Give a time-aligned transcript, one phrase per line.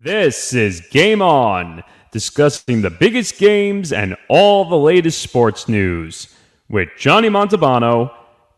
[0.00, 6.32] This is Game On, discussing the biggest games and all the latest sports news
[6.68, 8.14] with Johnny Montalbano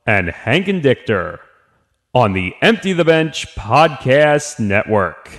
[0.06, 1.40] and Hank Dichter
[2.12, 5.30] on the Empty the Bench Podcast Network.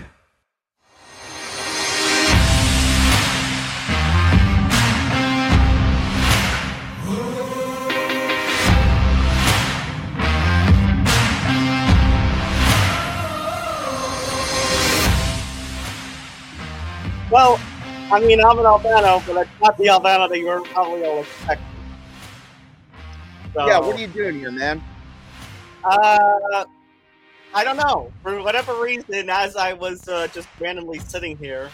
[17.32, 17.58] Well,
[18.12, 21.22] I mean, I'm an Albano, but it's not the Albano that you were probably all
[21.22, 21.66] expecting.
[23.54, 24.84] So, Yeah, what are you doing here, man?
[25.86, 26.66] Uh,
[27.54, 28.12] I don't know.
[28.22, 31.70] For whatever reason, as I was uh, just randomly sitting here,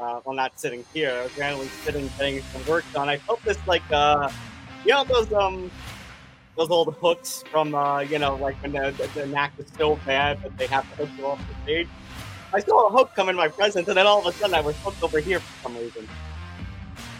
[0.00, 3.10] uh, well, not sitting here, I was randomly sitting getting some work done.
[3.10, 4.30] I felt this like, uh,
[4.86, 5.70] you know, those um,
[6.56, 9.96] those old hooks from, uh, you know, like when the, the, the knack is so
[10.06, 11.88] bad that they have to hook you off the stage.
[12.54, 14.60] I saw a hook come in my presence, and then all of a sudden I
[14.60, 16.08] was hooked over here for some reason.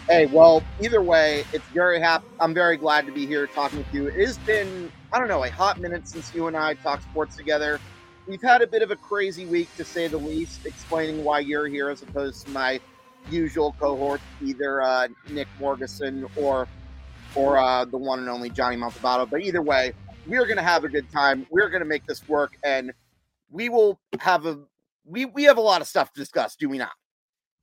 [0.07, 2.25] Hey, well, either way, it's very happy.
[2.39, 4.07] I'm very glad to be here talking with you.
[4.07, 7.35] It has been, I don't know, a hot minute since you and I talked sports
[7.35, 7.81] together.
[8.29, 11.67] We've had a bit of a crazy week, to say the least, explaining why you're
[11.67, 12.81] here as opposed to my
[13.29, 16.69] usual cohort, either uh, Nick Morgeson or
[17.35, 19.29] or uh, the one and only Johnny Montalbano.
[19.29, 19.95] But either way,
[20.29, 21.45] we're going to have a good time.
[21.51, 22.93] We're going to make this work, and
[23.51, 24.61] we will have a
[25.05, 26.93] we we have a lot of stuff to discuss, do we not?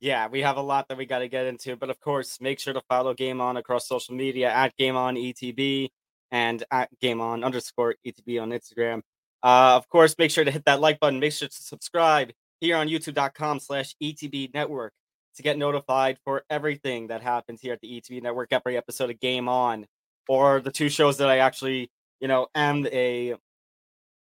[0.00, 2.58] Yeah, we have a lot that we got to get into, but of course, make
[2.58, 5.90] sure to follow Game On across social media at Game On ETB
[6.32, 9.02] and at Game On underscore ETB on Instagram.
[9.42, 11.20] Uh, of course, make sure to hit that like button.
[11.20, 14.92] Make sure to subscribe here on YouTube.com slash ETB Network
[15.36, 18.52] to get notified for everything that happens here at the ETB Network.
[18.52, 19.86] Every episode of Game On,
[20.28, 23.36] or the two shows that I actually, you know, am a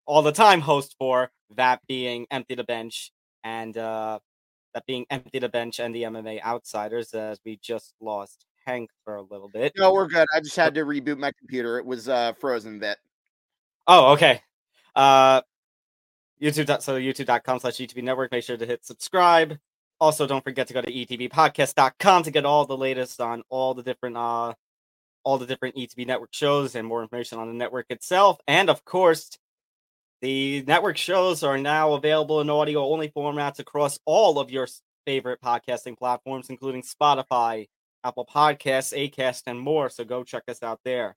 [0.09, 1.31] all the time host for.
[1.55, 3.11] That being Empty the Bench
[3.43, 4.19] and uh,
[4.73, 9.15] that being Empty the Bench and the MMA Outsiders, as we just lost Hank for
[9.15, 9.71] a little bit.
[9.77, 10.25] No, we're good.
[10.35, 11.77] I just had to reboot my computer.
[11.77, 12.97] It was uh, frozen a bit.
[13.87, 14.41] Oh, okay.
[14.95, 15.41] Uh,
[16.41, 16.81] YouTube.
[16.81, 18.31] So YouTube.com slash ETB Network.
[18.31, 19.57] Make sure to hit subscribe.
[19.99, 23.83] Also, don't forget to go to ETBpodcast.com to get all the latest on all the
[23.83, 24.53] different uh
[25.23, 28.39] all the different ETB network shows and more information on the network itself.
[28.47, 29.37] And of course,
[30.21, 34.67] the network shows are now available in audio only formats across all of your
[35.05, 37.67] favorite podcasting platforms, including Spotify,
[38.03, 39.89] Apple Podcasts, Acast, and more.
[39.89, 41.15] So go check us out there.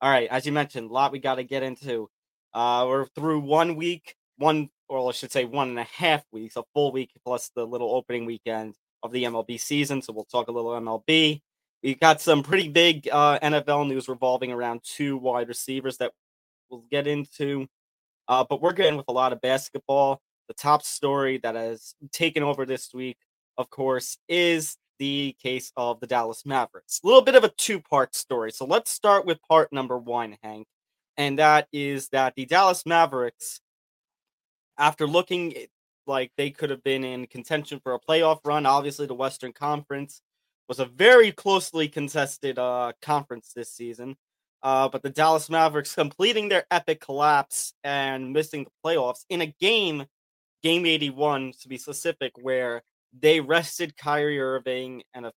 [0.00, 2.08] All right, as you mentioned, a lot we got to get into.
[2.54, 6.56] Uh, we're through one week, one, or I should say, one and a half weeks,
[6.56, 10.00] a full week plus the little opening weekend of the MLB season.
[10.00, 11.42] So we'll talk a little MLB.
[11.82, 16.12] We got some pretty big uh, NFL news revolving around two wide receivers that
[16.70, 17.66] we'll get into.
[18.30, 20.22] Uh, but we're getting with a lot of basketball.
[20.46, 23.18] The top story that has taken over this week,
[23.58, 27.00] of course, is the case of the Dallas Mavericks.
[27.02, 28.52] A little bit of a two part story.
[28.52, 30.68] So let's start with part number one, Hank.
[31.16, 33.60] And that is that the Dallas Mavericks,
[34.78, 35.54] after looking
[36.06, 40.22] like they could have been in contention for a playoff run, obviously the Western Conference
[40.68, 44.16] was a very closely contested uh, conference this season.
[44.62, 49.46] Uh, but the Dallas Mavericks completing their epic collapse and missing the playoffs in a
[49.46, 50.04] game,
[50.62, 52.82] game 81 to be specific, where
[53.18, 55.32] they rested Kyrie Irving and a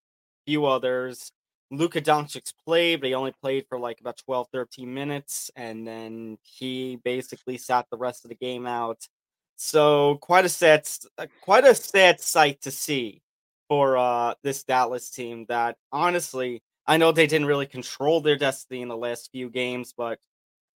[0.46, 1.32] few others.
[1.72, 6.38] Luka Doncic played, but he only played for like about 12, 13 minutes, and then
[6.44, 9.08] he basically sat the rest of the game out.
[9.56, 13.22] So quite a sad, uh, quite a sad sight to see
[13.70, 15.46] for uh, this Dallas team.
[15.50, 19.94] That honestly, I know they didn't really control their destiny in the last few games,
[19.96, 20.20] but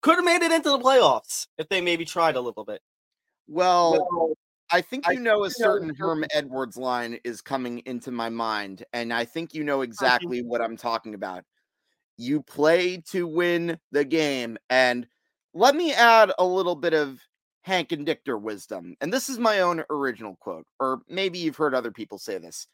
[0.02, 2.80] could have made it into the playoffs if they maybe tried a little bit.
[3.48, 4.36] Well,
[4.70, 7.82] I think I you know a think know certain a Herm Edwards line is coming
[7.86, 11.44] into my mind, and I think you know exactly what I'm talking about.
[12.16, 15.06] You play to win the game, and
[15.54, 17.20] let me add a little bit of
[17.62, 18.96] Hank and Dichter wisdom.
[19.00, 22.68] And this is my own original quote, or maybe you've heard other people say this.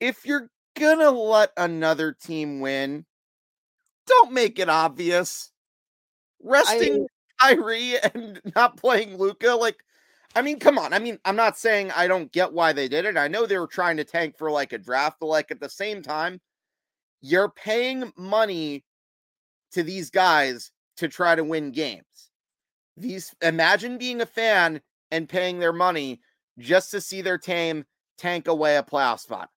[0.00, 3.04] If you're gonna let another team win,
[4.06, 5.50] don't make it obvious.
[6.42, 7.06] Resting
[7.40, 9.76] Kyrie and not playing Luka, like
[10.36, 10.92] I mean, come on.
[10.92, 13.16] I mean, I'm not saying I don't get why they did it.
[13.16, 15.68] I know they were trying to tank for like a draft, but like at the
[15.68, 16.40] same time,
[17.20, 18.84] you're paying money
[19.72, 22.30] to these guys to try to win games.
[22.96, 24.80] These imagine being a fan
[25.10, 26.20] and paying their money
[26.58, 27.84] just to see their team
[28.18, 29.50] tank away a playoff spot.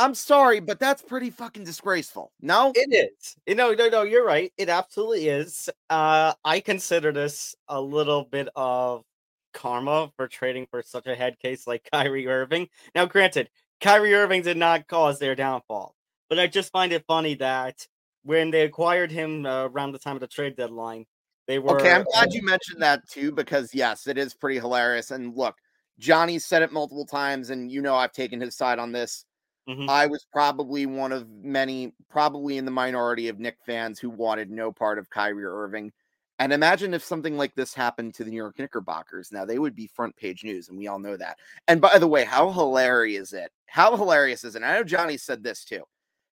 [0.00, 2.32] I'm sorry, but that's pretty fucking disgraceful.
[2.40, 2.72] No?
[2.74, 3.36] It is.
[3.46, 4.50] You know, no, no, you're right.
[4.56, 5.68] It absolutely is.
[5.90, 9.04] Uh, I consider this a little bit of
[9.52, 12.68] karma for trading for such a head case like Kyrie Irving.
[12.94, 13.50] Now, granted,
[13.82, 15.94] Kyrie Irving did not cause their downfall,
[16.30, 17.86] but I just find it funny that
[18.22, 21.04] when they acquired him uh, around the time of the trade deadline,
[21.46, 21.78] they were.
[21.78, 25.10] Okay, I'm glad you mentioned that too, because yes, it is pretty hilarious.
[25.10, 25.56] And look,
[25.98, 29.26] Johnny said it multiple times, and you know I've taken his side on this.
[29.70, 29.88] Mm-hmm.
[29.88, 34.50] I was probably one of many, probably in the minority of Knick fans who wanted
[34.50, 35.92] no part of Kyrie Irving.
[36.40, 39.30] And imagine if something like this happened to the New York Knickerbockers.
[39.30, 41.36] Now they would be front page news, and we all know that.
[41.68, 43.52] And by the way, how hilarious is it?
[43.66, 44.62] How hilarious is it?
[44.64, 45.84] I know Johnny said this too.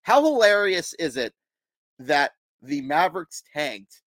[0.02, 1.32] How hilarious is it
[2.00, 4.02] that the Mavericks tanked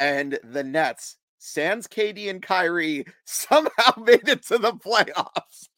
[0.00, 5.68] and the Nets, sans KD and Kyrie, somehow made it to the playoffs?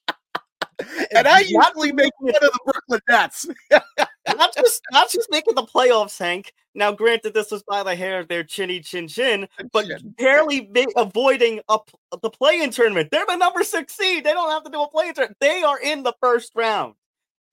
[1.15, 3.47] And I usually make fun of the Brooklyn Nets.
[4.37, 6.53] not just not just making the playoffs, Hank.
[6.75, 9.87] Now, granted, this was by the hair of their chinny chin chin, but
[10.17, 11.79] barely avoiding a,
[12.21, 13.11] the play-in tournament.
[13.13, 14.25] They're the number six seed.
[14.25, 15.39] They don't have to do a play-in tournament.
[15.41, 16.95] They are in the first round.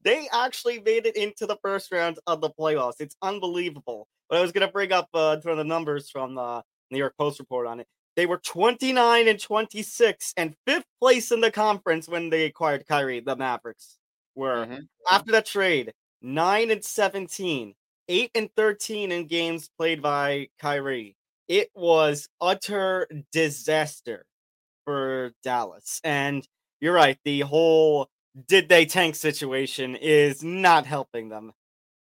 [0.03, 2.95] They actually made it into the first round of the playoffs.
[2.99, 4.07] It's unbelievable.
[4.29, 6.97] But I was going to bring up uh, one of the numbers from the New
[6.97, 7.87] York Post report on it.
[8.15, 13.21] They were 29 and 26 and fifth place in the conference when they acquired Kyrie.
[13.21, 13.97] The Mavericks
[14.35, 14.79] were mm-hmm.
[15.09, 17.73] after that trade 9 and 17,
[18.07, 21.15] 8 and 13 in games played by Kyrie.
[21.47, 24.25] It was utter disaster
[24.85, 25.99] for Dallas.
[26.03, 26.47] And
[26.79, 28.09] you're right, the whole
[28.47, 31.51] did they tank situation is not helping them.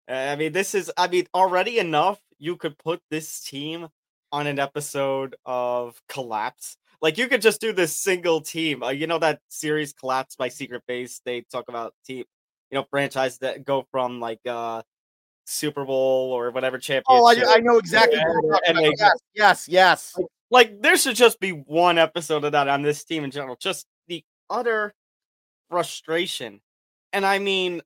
[0.08, 2.20] I mean, this is, I mean, already enough.
[2.38, 3.88] You could put this team
[4.32, 6.76] on an episode of Collapse.
[7.02, 8.82] Like you could just do this single team.
[8.82, 11.20] Uh, you know that series Collapse by Secret Base.
[11.24, 12.24] They talk about team,
[12.70, 14.82] you know, franchises that go from like uh
[15.44, 17.06] Super Bowl or whatever championship.
[17.08, 18.18] Oh, I, I know exactly.
[18.66, 20.14] And, yes, yes, yes.
[20.16, 23.56] Like, like there should just be one episode of that on this team in general.
[23.56, 24.92] Just the utter
[25.70, 26.60] frustration.
[27.12, 27.82] And I mean,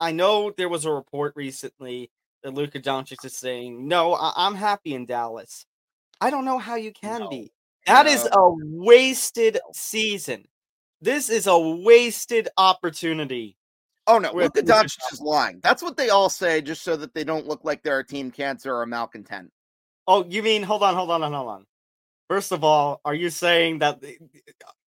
[0.00, 2.10] I know there was a report recently
[2.42, 5.66] that Luka Doncic is saying, "No, I- am happy in Dallas."
[6.20, 7.28] I don't know how you can no.
[7.28, 7.52] be.
[7.86, 8.12] That no.
[8.12, 10.46] is a wasted season.
[11.00, 13.56] This is a wasted opportunity.
[14.06, 15.60] Oh no, Luka Doncic is lying.
[15.62, 18.30] That's what they all say, just so that they don't look like they're a team
[18.30, 19.52] cancer or a malcontent.
[20.06, 21.66] Oh, you mean hold on, hold on, hold on.
[22.28, 24.02] First of all, are you saying that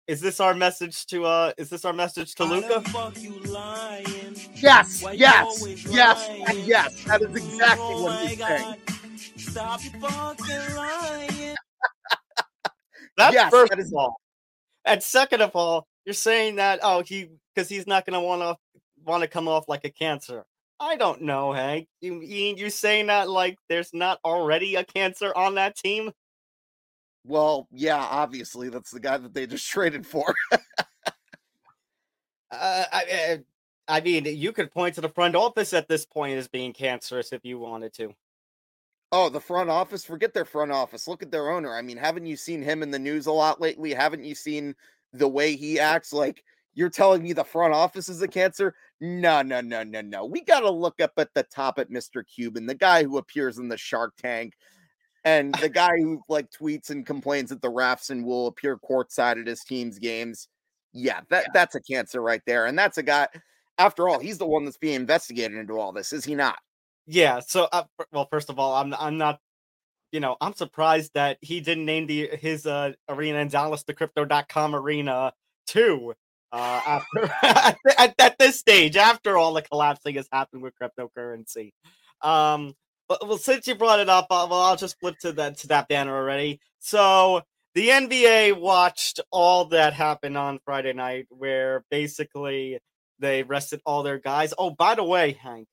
[0.06, 2.82] is this our message to uh is this our message to Luka?
[4.62, 7.04] Yes, yes, yes, and yes.
[7.04, 8.76] That is exactly what he's saying.
[9.36, 11.56] Stop fucking lying.
[13.16, 14.16] That's yes, first that is- of all.
[14.84, 18.56] And second of all, you're saying that oh he because he's not gonna want to
[19.04, 20.44] want to come off like a cancer.
[20.80, 21.86] I don't know, Hank.
[22.00, 26.10] You mean you saying that like there's not already a cancer on that team?
[27.24, 30.34] Well, yeah, obviously that's the guy that they just traded for.
[30.52, 30.56] uh,
[32.50, 33.36] I, eh,
[33.92, 37.30] I mean, you could point to the front office at this point as being cancerous
[37.30, 38.14] if you wanted to.
[39.12, 40.02] Oh, the front office?
[40.02, 41.06] Forget their front office.
[41.06, 41.74] Look at their owner.
[41.74, 43.92] I mean, haven't you seen him in the news a lot lately?
[43.92, 44.74] Haven't you seen
[45.12, 46.10] the way he acts?
[46.10, 46.42] Like,
[46.72, 48.74] you're telling me the front office is a cancer?
[49.02, 50.24] No, no, no, no, no.
[50.24, 52.24] We got to look up at the top at Mr.
[52.26, 54.54] Cuban, the guy who appears in the Shark Tank,
[55.22, 59.38] and the guy who like tweets and complains that the refs and will appear courtside
[59.38, 60.48] at his team's games.
[60.94, 61.50] Yeah, that, yeah.
[61.52, 62.64] that's a cancer right there.
[62.64, 63.28] And that's a guy,
[63.78, 66.58] after all, he's the one that's being investigated into all this, is he not?
[67.06, 67.40] Yeah.
[67.40, 69.40] So, uh, well, first of all, I'm I'm not,
[70.12, 73.94] you know, I'm surprised that he didn't name the his uh, arena in Dallas the
[73.94, 75.32] Crypto.com arena
[75.66, 76.14] too.
[76.52, 77.32] Uh, after
[77.98, 81.72] at, at, this stage, after all the collapsing has happened with cryptocurrency,
[82.20, 82.74] um,
[83.08, 85.88] well, since you brought it up, uh, well, I'll just flip to that to that
[85.88, 86.60] banner already.
[86.78, 87.42] So
[87.74, 92.78] the NBA watched all that happen on Friday night, where basically
[93.22, 94.52] they rested all their guys.
[94.58, 95.68] Oh, by the way, Hank,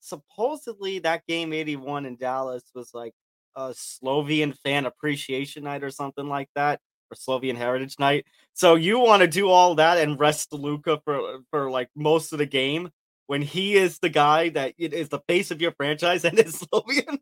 [0.00, 3.12] supposedly that game 81 in Dallas was like
[3.54, 6.80] a Slovenian fan appreciation night or something like that,
[7.10, 8.24] or Slovenian heritage night.
[8.54, 12.38] So you want to do all that and rest Luka for for like most of
[12.38, 12.90] the game
[13.26, 17.18] when he is the guy that is the face of your franchise and is Slovenian.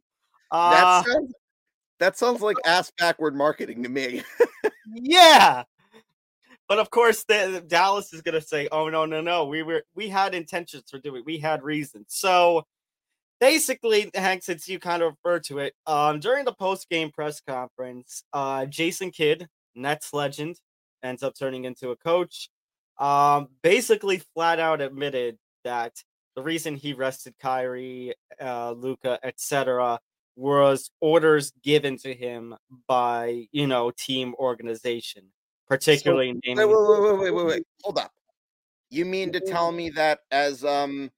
[0.53, 1.35] Uh, that, sounds,
[1.99, 4.23] that sounds like ass backward marketing to me.
[4.95, 5.65] yeah.
[6.71, 9.45] But of course, the, Dallas is going to say, "Oh no, no, no!
[9.45, 11.25] We were we had intentions for doing.
[11.27, 12.62] We had reasons." So
[13.41, 17.41] basically, Hank, since you kind of referred to it, um, during the post game press
[17.41, 20.61] conference, uh, Jason Kidd, Nets legend,
[21.03, 22.50] ends up turning into a coach.
[23.00, 25.95] Um, basically, flat out admitted that
[26.37, 29.99] the reason he rested Kyrie, uh, Luka, etc.,
[30.37, 32.55] was orders given to him
[32.87, 35.33] by you know team organization
[35.71, 36.69] particularly Wait, naming.
[36.69, 37.62] wait, wait, wait, wait, wait, wait.
[37.85, 38.12] Hold up.
[38.91, 41.11] You mean to tell me that as um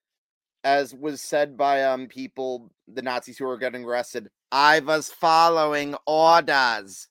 [0.62, 5.96] as was said by um people, the Nazis who were getting arrested, I was following
[6.06, 7.08] orders.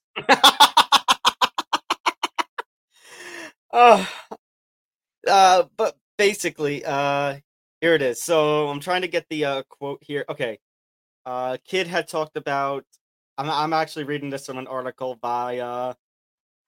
[3.74, 4.06] uh,
[5.28, 7.38] uh, but basically, uh,
[7.82, 8.22] here it is.
[8.22, 10.26] So I'm trying to get the uh, quote here.
[10.30, 10.60] Okay.
[11.26, 12.86] Uh, Kidd had talked about.
[13.40, 15.94] I'm, I'm actually reading this from an article by uh,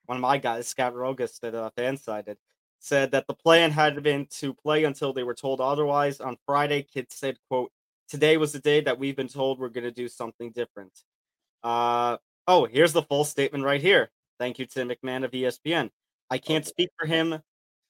[0.05, 2.37] one of my guys, Scott Rogus, that uh, Fansided.
[2.79, 6.19] Said that the plan had been to play until they were told otherwise.
[6.19, 7.71] On Friday, Kidd said, "quote
[8.09, 10.91] Today was the day that we've been told we're going to do something different."
[11.63, 14.11] Uh, oh, here's the full statement right here.
[14.37, 15.91] Thank you to MacMahon of ESPN.
[16.29, 17.39] I can't speak for him.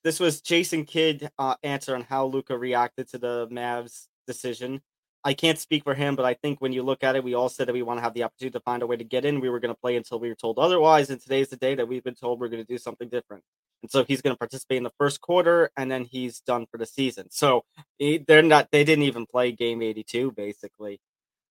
[0.04, 4.82] This was Jason Kidd uh, answer on how Luka reacted to the Mavs decision.
[5.26, 7.48] I can't speak for him, but I think when you look at it, we all
[7.48, 9.40] said that we want to have the opportunity to find a way to get in.
[9.40, 11.88] We were going to play until we were told otherwise, and today's the day that
[11.88, 13.44] we've been told we're going to do something different.
[13.82, 16.78] And so he's going to participate in the first quarter, and then he's done for
[16.78, 17.28] the season.
[17.32, 17.64] So
[18.00, 18.70] they're not.
[18.72, 21.00] They didn't even play game eighty-two, basically.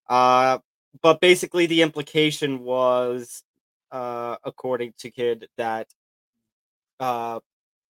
[0.09, 0.59] Uh,
[1.01, 3.43] but basically, the implication was,
[3.91, 5.89] uh, according to Kidd, that
[7.01, 7.41] uh,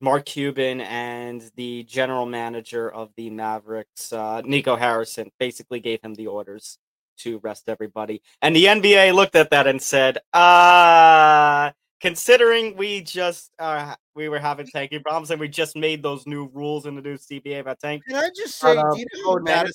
[0.03, 6.13] Mark Cuban and the general manager of the Mavericks, uh, Nico Harrison, basically gave him
[6.15, 6.79] the orders
[7.19, 8.21] to rest everybody.
[8.43, 14.41] And the NBA looked at that and said, uh, considering we just uh, we were
[14.41, 17.79] having tanking problems and we just made those new rules in the new CBA about
[17.79, 18.03] tank.
[18.09, 19.71] Can I just say, Uh, do you know how bad a,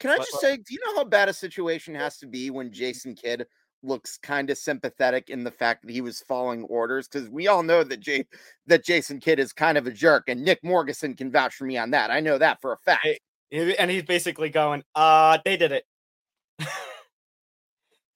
[0.00, 0.40] Can I What- just what?
[0.42, 3.46] say, do you know how bad a situation has to be when Jason Kidd
[3.82, 7.08] looks kind of sympathetic in the fact that he was following orders?
[7.08, 8.24] Because we all know that Jay
[8.66, 11.76] that Jason Kidd is kind of a jerk, and Nick Morganson can vouch for me
[11.76, 12.10] on that.
[12.10, 13.06] I know that for a fact.
[13.50, 15.84] And he's basically going, uh, they did it.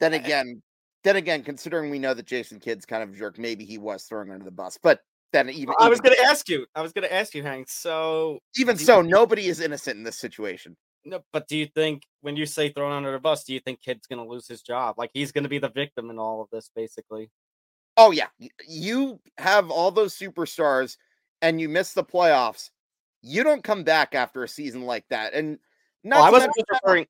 [0.01, 0.63] Then again,
[1.05, 4.05] then again, considering we know that Jason Kidd's kind of a jerk, maybe he was
[4.05, 4.79] throwing under the bus.
[4.83, 5.01] But
[5.33, 6.67] then even I was going to ask you.
[6.75, 7.69] I was going to ask you, Hank.
[7.69, 10.77] So, even so, nobody is innocent in this situation.
[11.07, 13.81] No, but do you think when you say thrown under the bus, do you think
[13.81, 14.97] Kidd's going to lose his job?
[14.99, 17.31] Like he's going to be the victim in all of this, basically.
[17.97, 18.27] Oh yeah,
[18.67, 20.97] you have all those superstars,
[21.41, 22.71] and you miss the playoffs.
[23.23, 25.59] You don't come back after a season like that, and
[26.03, 27.07] not I wasn't just referring.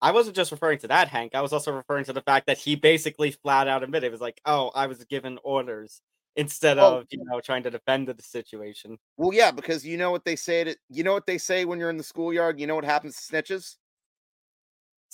[0.00, 1.34] I wasn't just referring to that, Hank.
[1.34, 4.20] I was also referring to the fact that he basically flat out admitted it was
[4.20, 6.02] like, "Oh, I was given orders,"
[6.38, 6.98] instead Oh.
[6.98, 8.96] of you know trying to defend the situation.
[9.18, 10.64] Well, yeah, because you know what they say.
[10.64, 12.58] To, you know what they say when you're in the schoolyard.
[12.58, 13.76] You know what happens to snitches.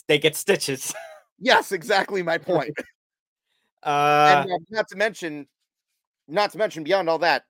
[0.06, 0.94] They get stitches.
[1.40, 2.74] Yes, exactly my point.
[3.82, 5.48] Uh, and uh, not to mention,
[6.28, 7.44] not to mention beyond all that,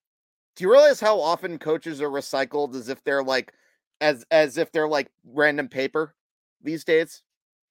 [0.56, 3.52] do you realize how often coaches are recycled as if they're like,
[4.00, 6.14] as as if they're like random paper
[6.62, 7.22] these days?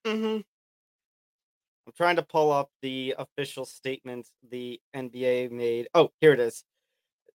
[0.05, 0.39] hmm
[1.85, 5.87] I'm trying to pull up the official statement the NBA made.
[5.93, 6.63] Oh, here it is.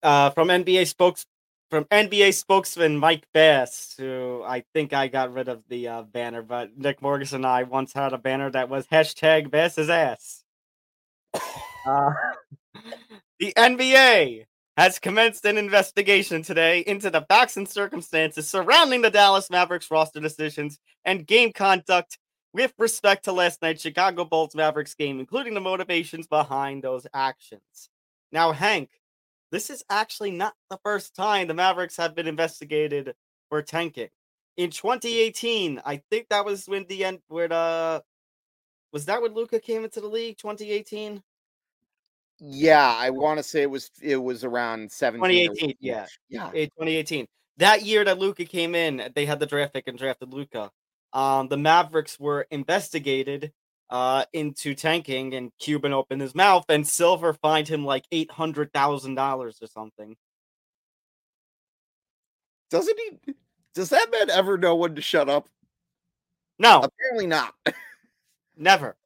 [0.03, 1.27] Uh, from NBA spokes
[1.71, 6.41] from NBA spokesman Mike Bass, who I think I got rid of the uh, banner,
[6.41, 10.45] but Nick Morris and I once had a banner that was hashtag Bass's ass.
[11.35, 12.11] Uh,
[13.39, 14.47] the NBA
[14.79, 20.21] has commenced an investigation today into the facts and circumstances surrounding the Dallas Mavericks roster
[20.21, 22.17] decisions and game conduct
[22.59, 27.89] with respect to last night's Chicago Bulls Mavericks game, including the motivations behind those actions.
[28.33, 28.91] Now, Hank,
[29.53, 33.15] this is actually not the first time the Mavericks have been investigated
[33.49, 34.09] for tanking.
[34.57, 38.03] In 2018, I think that was when the end where the
[38.93, 41.23] was that when Luka came into the league 2018?
[42.41, 46.07] Yeah, I want to say it was it was around 17 or 2018, yeah.
[46.29, 46.49] Yeah.
[46.49, 47.25] Eh, 2018.
[47.59, 50.73] That year that Luka came in, they had the draft pick and drafted Luka.
[51.13, 53.53] Um, the Mavericks were investigated
[53.91, 58.73] uh, into tanking, and Cuban opened his mouth, and Silver fined him like eight hundred
[58.73, 60.17] thousand dollars or something.
[62.71, 63.35] Doesn't he
[63.75, 65.49] does that man ever know when to shut up?
[66.59, 67.55] No, Apparently not.
[68.57, 68.97] never.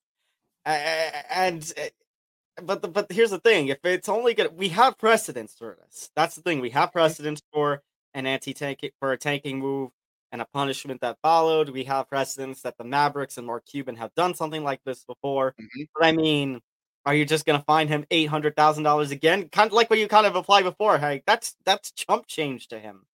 [0.64, 5.54] And uh, but the, but here's the thing: if it's only gonna, we have precedents
[5.54, 6.10] for this.
[6.16, 6.60] That's the thing.
[6.60, 7.82] We have precedents for
[8.14, 9.90] an anti-tank for a tanking move
[10.32, 11.68] and a punishment that followed.
[11.70, 15.54] We have precedents that the Mavericks and Mark Cuban have done something like this before.
[15.60, 15.88] Mhm.
[15.94, 16.60] But I mean,
[17.06, 19.48] are you just gonna fine him eight hundred thousand dollars again?
[19.50, 20.98] Kind of like what you kind of applied before.
[20.98, 23.06] Hey, that's that's chump change to him.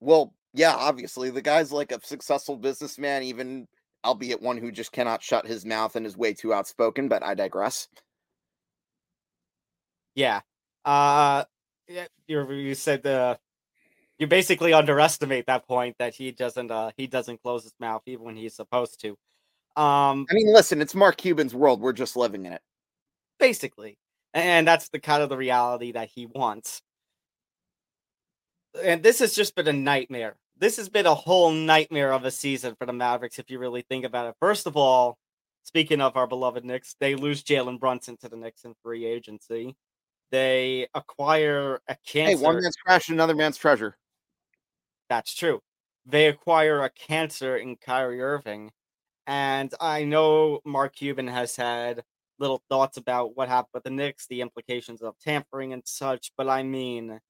[0.00, 3.68] Well, yeah, obviously the guy's like a successful businessman, even
[4.04, 7.08] albeit one who just cannot shut his mouth and is way too outspoken.
[7.08, 7.88] But I digress.
[10.14, 10.40] Yeah.
[10.84, 11.44] Uh
[11.88, 13.38] yeah, you you said the
[14.18, 18.24] you basically underestimate that point that he doesn't uh he doesn't close his mouth even
[18.24, 19.10] when he's supposed to.
[19.76, 21.80] Um I mean, listen, it's Mark Cuban's world.
[21.80, 22.62] We're just living in it.
[23.38, 23.98] basically.
[24.34, 26.82] and that's the kind of the reality that he wants.
[28.82, 30.36] And this has just been a nightmare.
[30.58, 33.82] This has been a whole nightmare of a season for the Mavericks, if you really
[33.82, 34.34] think about it.
[34.40, 35.18] First of all,
[35.64, 39.74] speaking of our beloved Knicks, they lose Jalen Brunson to the Knicks in free agency.
[40.30, 42.36] They acquire a cancer.
[42.38, 43.96] Hey, one man's trash, another man's treasure.
[45.08, 45.60] That's true.
[46.04, 48.70] They acquire a cancer in Kyrie Irving.
[49.26, 52.02] And I know Mark Cuban has had
[52.38, 56.32] little thoughts about what happened with the Knicks, the implications of tampering and such.
[56.36, 57.20] But I mean,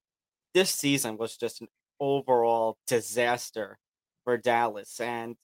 [0.53, 1.67] this season was just an
[1.99, 3.79] overall disaster
[4.23, 4.99] for Dallas.
[4.99, 5.35] And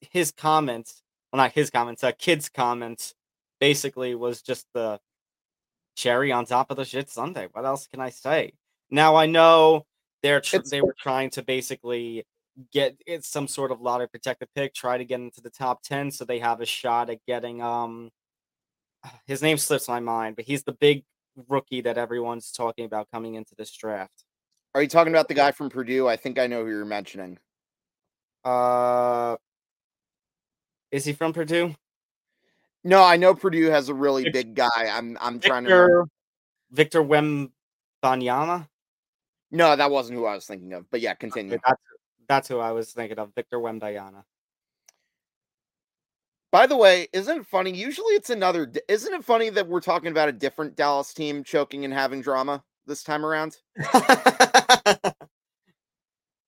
[0.00, 3.14] his comments, well, not his comments, uh, Kidd's comments,
[3.60, 4.98] basically was just the
[5.94, 7.48] cherry on top of the shit sundae.
[7.52, 8.54] What else can I say?
[8.90, 9.86] Now I know
[10.22, 12.24] they're tr- they were trying to basically
[12.72, 16.10] get it's some sort of lottery protected pick, try to get into the top ten,
[16.10, 18.10] so they have a shot at getting um
[19.26, 21.04] his name slips my mind, but he's the big
[21.48, 24.24] rookie that everyone's talking about coming into this draft.
[24.74, 26.06] Are you talking about the guy from Purdue?
[26.06, 27.38] I think I know who you're mentioning.
[28.44, 29.36] Uh,
[30.92, 31.74] is he from Purdue?
[32.84, 34.68] No, I know Purdue has a really Victor, big guy.
[34.76, 36.08] I'm I'm Victor, trying to remember.
[36.70, 38.68] Victor Wembanyama.
[39.50, 40.90] No, that wasn't who I was thinking of.
[40.90, 41.54] But yeah, continue.
[41.54, 41.82] Okay, that's
[42.28, 43.34] that's who I was thinking of.
[43.34, 44.22] Victor Wembanyama.
[46.52, 47.72] By the way, isn't it funny?
[47.72, 48.70] Usually it's another.
[48.88, 52.64] Isn't it funny that we're talking about a different Dallas team choking and having drama
[52.86, 53.56] this time around?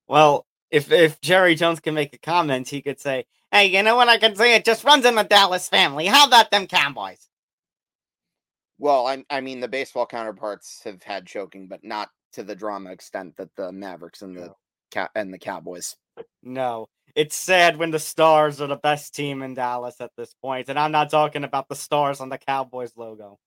[0.07, 3.95] well, if if Jerry Jones can make a comment, he could say, "Hey, you know
[3.95, 4.55] what I can say?
[4.55, 6.05] It just runs in the Dallas family.
[6.07, 7.29] How about them Cowboys?"
[8.77, 12.91] Well, I I mean the baseball counterparts have had choking, but not to the drama
[12.91, 14.53] extent that the Mavericks and the
[14.95, 15.07] no.
[15.15, 15.95] and the Cowboys.
[16.41, 20.69] No, it's sad when the Stars are the best team in Dallas at this point,
[20.69, 23.39] and I'm not talking about the stars on the Cowboys logo.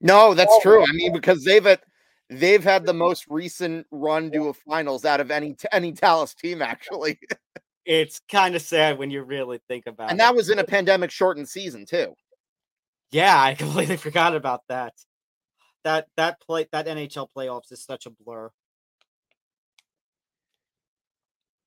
[0.00, 0.82] No, that's oh, true.
[0.82, 1.80] I mean, because they've had
[2.28, 6.62] they've had the most recent run to a finals out of any any Dallas team.
[6.62, 7.18] Actually,
[7.84, 10.12] it's kind of sad when you really think about and it.
[10.12, 12.14] And that was in a pandemic shortened season too.
[13.10, 14.92] Yeah, I completely forgot about that.
[15.86, 18.50] That that play that NHL playoffs is such a blur.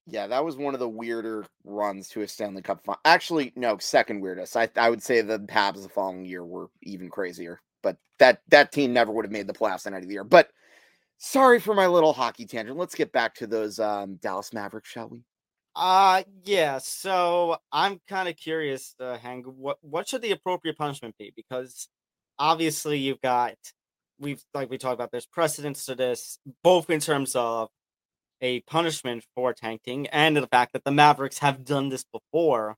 [0.08, 2.84] Yeah, that was one of the weirder runs to a Stanley Cup.
[2.84, 2.99] Final.
[3.05, 4.58] Actually, no, second weirdest.
[4.58, 7.62] I I would say the Habs the following year were even crazier.
[7.82, 10.25] But that that team never would have made the playoffs the end of the year.
[10.25, 10.49] But
[11.17, 12.77] sorry for my little hockey tangent.
[12.77, 15.23] Let's get back to those um, Dallas Mavericks, shall we?
[15.77, 16.79] Uh yeah.
[16.79, 19.43] So I'm kind of curious, uh, Hang.
[19.43, 21.32] What what should the appropriate punishment be?
[21.38, 21.88] Because
[22.38, 23.55] obviously you've got
[24.19, 25.12] we've like we talked about.
[25.12, 27.69] There's precedence to this, both in terms of
[28.41, 32.77] a punishment for tanking and the fact that the Mavericks have done this before.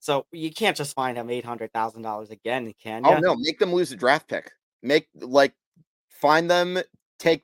[0.00, 3.10] So you can't just find him eight hundred thousand dollars again, can you?
[3.10, 4.50] Oh no, make them lose a draft pick.
[4.82, 5.54] Make like
[6.08, 6.78] find them,
[7.18, 7.42] take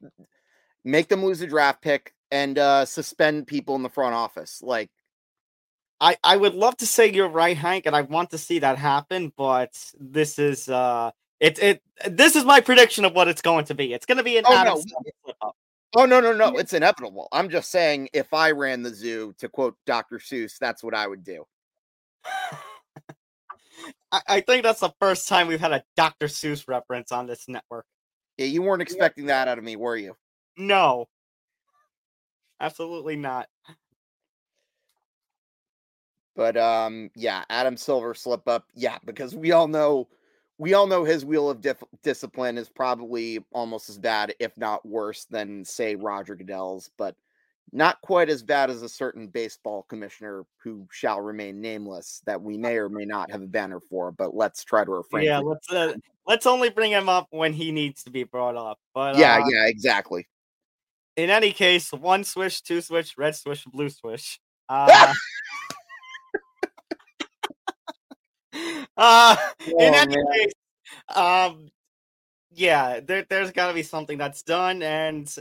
[0.84, 4.60] make them lose a draft pick and uh suspend people in the front office.
[4.62, 4.90] Like
[6.00, 8.78] I, I would love to say you're right, Hank, and I want to see that
[8.78, 13.64] happen, but this is uh it it this is my prediction of what it's going
[13.66, 13.92] to be.
[13.92, 14.82] It's gonna be an oh,
[15.42, 15.52] no.
[15.96, 17.28] Oh no, no, no, it's inevitable.
[17.32, 20.18] I'm just saying if I ran the zoo, to quote Dr.
[20.18, 21.44] Seuss, that's what I would do.
[24.12, 26.26] I, I think that's the first time we've had a Dr.
[26.26, 27.86] Seuss reference on this network.
[28.36, 30.14] Yeah, you weren't expecting that out of me, were you?
[30.56, 31.06] No.
[32.60, 33.48] Absolutely not.
[36.36, 38.64] But um yeah, Adam Silver slip up.
[38.74, 40.08] Yeah, because we all know
[40.58, 44.84] we all know his wheel of dif- discipline is probably almost as bad, if not
[44.84, 47.14] worse, than say Roger Goodell's, but
[47.72, 52.56] not quite as bad as a certain baseball commissioner who shall remain nameless that we
[52.56, 54.10] may or may not have a banner for.
[54.10, 55.24] But let's try to refrain.
[55.24, 55.94] Yeah, let's uh,
[56.26, 58.78] let's only bring him up when he needs to be brought up.
[58.94, 60.26] But yeah, uh, yeah, exactly.
[61.16, 64.40] In any case, one swish, two swish, red swish, blue swish.
[64.70, 65.14] Uh,
[68.98, 70.26] uh oh, in any man.
[70.32, 70.52] case,
[71.14, 71.68] um,
[72.50, 75.34] yeah, there, there's got to be something that's done, and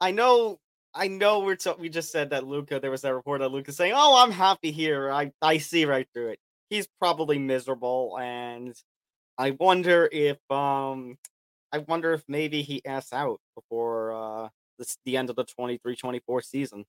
[0.00, 0.58] I know
[0.94, 2.80] I know we're t- we just said that Luka.
[2.80, 5.10] There was that report that Luka saying, "Oh, I'm happy here.
[5.10, 6.38] I I see right through it.
[6.70, 8.74] He's probably miserable, and
[9.38, 11.18] I wonder if um,
[11.72, 14.48] I wonder if maybe he asks out before uh
[14.78, 16.84] this the end of the 23-24 season.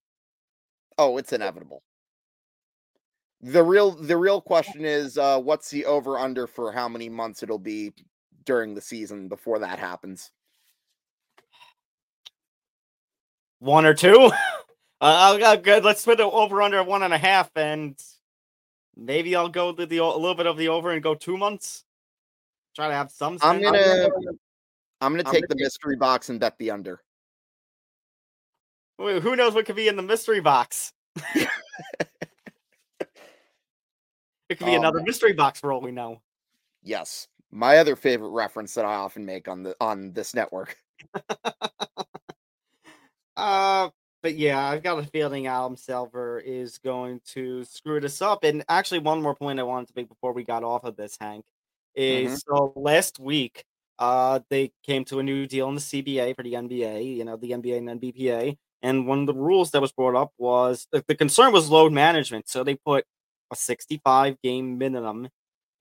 [0.98, 1.82] Oh, it's inevitable.
[3.44, 7.44] The real the real question is, uh, what's the over under for how many months
[7.44, 7.92] it'll be
[8.46, 10.32] during the season before that happens?
[13.60, 14.18] one or two.
[14.32, 14.32] uh,
[15.02, 15.84] I'll good.
[15.84, 17.98] Let's put it over under one and a half, and
[18.96, 21.86] maybe I'll go to the a little bit of the over and go two months.
[22.76, 23.38] Try to have some.
[23.42, 23.80] I'm gonna.
[25.02, 27.02] I'm gonna I'm take gonna the take- mystery box and bet the under.
[28.98, 30.94] Wh- Who knows what could be in the mystery box?
[34.50, 36.22] it could be Oh, another mystery box for all we know.
[36.82, 40.78] Yes, my other favorite reference that I often make on the on this network.
[43.36, 43.90] Uh,
[44.22, 48.44] but yeah, I've got a feeling Adam Silver is going to screw this up.
[48.44, 51.18] And actually, one more point I wanted to make before we got off of this,
[51.20, 51.46] Hank,
[51.96, 53.66] is so last week,
[54.00, 57.36] uh, they came to a new deal in the CBA for the NBA, you know,
[57.36, 58.58] the NBA and NBPA.
[58.82, 61.94] And one of the rules that was brought up was the, the concern was load
[61.94, 62.50] management.
[62.50, 63.06] So they put
[63.54, 65.30] a 65 game minimum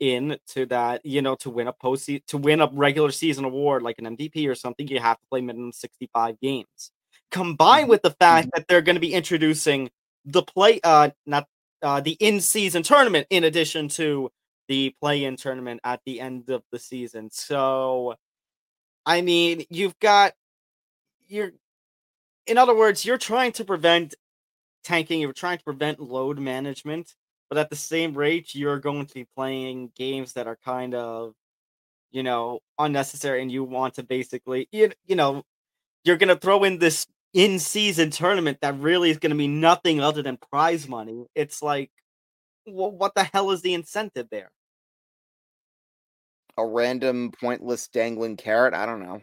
[0.00, 3.82] in to that, you know, to win a post to win a regular season award
[3.82, 6.92] like an MVP or something, you have to play minimum 65 games.
[7.30, 9.90] Combined with the fact that they're going to be introducing
[10.24, 11.48] the play uh not
[11.82, 14.30] uh the in-season tournament in addition to
[14.68, 17.28] the play-in tournament at the end of the season.
[17.32, 18.14] So
[19.04, 20.32] I mean, you've got
[21.28, 21.52] you're
[22.46, 24.14] in other words, you're trying to prevent
[24.82, 27.14] tanking, you're trying to prevent load management,
[27.52, 31.34] but at the same rate you're going to be playing games that are kind of
[32.10, 35.42] you know unnecessary and you want to basically you, you know
[36.02, 39.48] you're going to throw in this in season tournament that really is going to be
[39.48, 41.26] nothing other than prize money.
[41.34, 41.90] It's like,
[42.66, 44.50] well, what the hell is the incentive there?
[46.58, 48.74] A random pointless dangling carrot.
[48.74, 49.20] I don't know.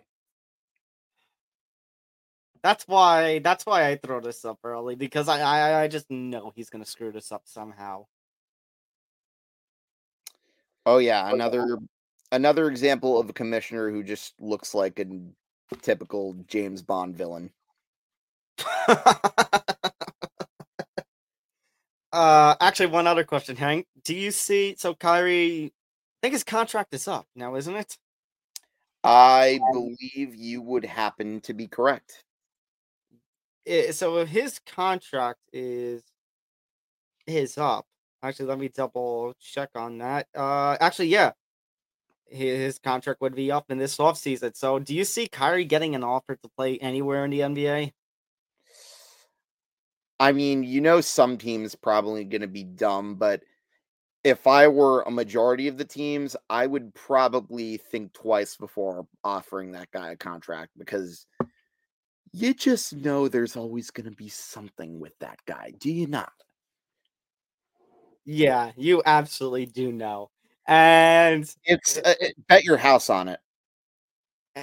[2.62, 3.40] That's why.
[3.40, 6.84] That's why I throw this up early because I I, I just know he's going
[6.84, 8.06] to screw this up somehow.
[10.86, 11.78] Oh yeah, another
[12.32, 15.06] another example of a commissioner who just looks like a
[15.82, 17.52] typical James Bond villain.
[22.12, 23.88] uh, actually, one other question, Hank.
[24.04, 24.76] Do you see?
[24.78, 25.72] So Kyrie, I
[26.22, 27.98] think his contract is up now, isn't it?
[29.04, 32.24] I believe you would happen to be correct.
[33.68, 36.04] I- so if his contract is
[37.28, 37.86] is up.
[38.22, 40.28] Actually, let me double check on that.
[40.36, 41.32] Uh, actually, yeah,
[42.28, 44.56] his, contract would be up in this offseason.
[44.56, 47.94] So, do you see Kyrie getting an offer to play anywhere in the NBA?
[50.20, 53.42] I mean, you know, some teams probably going to be dumb, but
[54.26, 59.72] if I were a majority of the teams, I would probably think twice before offering
[59.72, 61.26] that guy a contract because
[62.34, 65.74] you just know there's always going to be something with that guy.
[65.80, 66.34] Do you not?
[68.32, 70.30] Yeah, you absolutely do know.
[70.68, 72.14] And It's uh,
[72.48, 73.40] bet your house on it.
[74.56, 74.62] uh,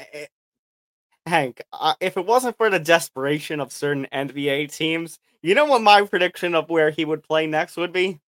[1.26, 5.83] Hank, uh, if it wasn't for the desperation of certain NBA teams, you know what
[5.83, 8.20] my prediction of where he would play next would be?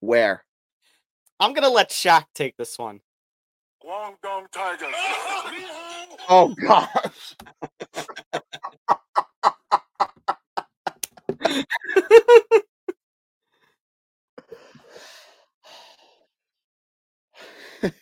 [0.00, 0.44] Where?
[1.40, 3.00] I'm gonna let Shaq take this one.
[3.82, 4.94] Guangdong Tigers.
[6.28, 7.34] Oh gosh.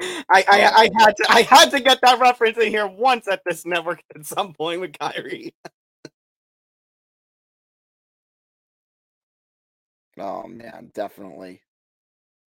[0.00, 3.42] I, I I had to I had to get that reference in here once at
[3.44, 5.54] this network at some point with Kyrie.
[10.18, 11.60] oh man, definitely.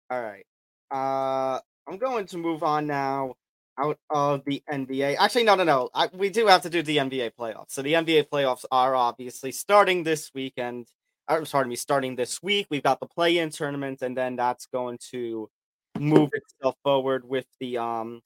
[0.10, 0.46] All right.
[0.92, 3.36] Uh I'm going to move on now
[3.78, 5.16] out of the NBA.
[5.20, 5.90] Actually, no, no, no.
[5.94, 7.72] I, we do have to do the NBA playoffs.
[7.72, 10.88] So the NBA playoffs are obviously starting this weekend.
[11.32, 12.68] Or, pardon me, starting this week.
[12.70, 15.50] We've got the play-in tournament, and then that's going to
[15.98, 18.22] move itself forward with the um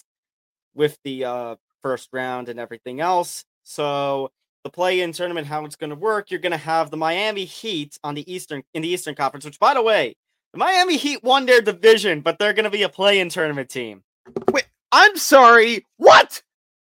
[0.73, 3.45] with the uh first round and everything else.
[3.63, 4.31] So
[4.63, 7.99] the play-in tournament, how it's going to work, you're going to have the Miami Heat
[8.03, 9.45] on the Eastern in the Eastern Conference.
[9.45, 10.15] Which, by the way,
[10.53, 14.03] the Miami Heat won their division, but they're going to be a play-in tournament team.
[14.51, 15.85] Wait, I'm sorry.
[15.97, 16.41] What?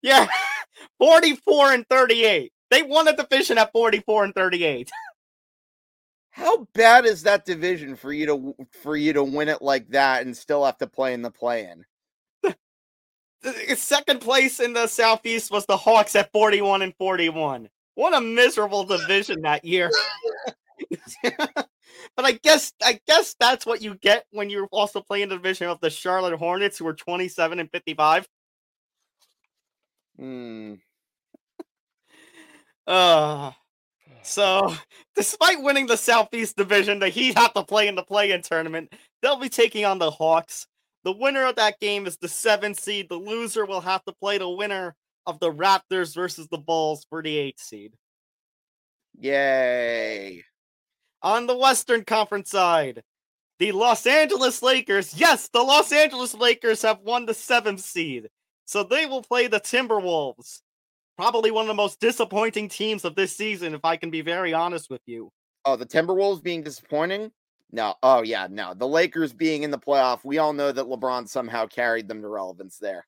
[0.01, 0.27] Yeah,
[0.99, 2.53] 44 and 38.
[2.71, 4.89] They won a division at 44 and 38.
[6.35, 10.25] How bad is that division for you to for you to win it like that
[10.25, 11.85] and still have to play in the play-in?
[13.77, 17.69] Second place in the Southeast was the Hawks at 41 and 41.
[17.93, 19.89] What a miserable division that year.
[21.23, 21.69] but
[22.17, 25.79] I guess I guess that's what you get when you're also playing the division of
[25.79, 28.27] the Charlotte Hornets, who were 27 and 55.
[30.19, 30.73] Hmm.
[32.85, 33.51] Uh,
[34.25, 34.73] so,
[35.15, 38.93] despite winning the Southeast Division, the Heat have to play in the play-in tournament.
[39.21, 40.67] They'll be taking on the Hawks.
[41.03, 43.09] The winner of that game is the seventh seed.
[43.09, 47.21] The loser will have to play the winner of the Raptors versus the Bulls for
[47.21, 47.93] the eighth seed.
[49.19, 50.43] Yay.
[51.21, 53.03] On the Western Conference side,
[53.59, 58.29] the Los Angeles Lakers, yes, the Los Angeles Lakers have won the seventh seed.
[58.65, 60.61] So they will play the Timberwolves.
[61.17, 64.53] Probably one of the most disappointing teams of this season, if I can be very
[64.53, 65.31] honest with you.
[65.63, 67.31] Oh, the Timberwolves being disappointing?
[67.71, 67.95] No.
[68.03, 68.73] Oh, yeah, no.
[68.73, 72.27] The Lakers being in the playoff, we all know that LeBron somehow carried them to
[72.27, 73.05] relevance there.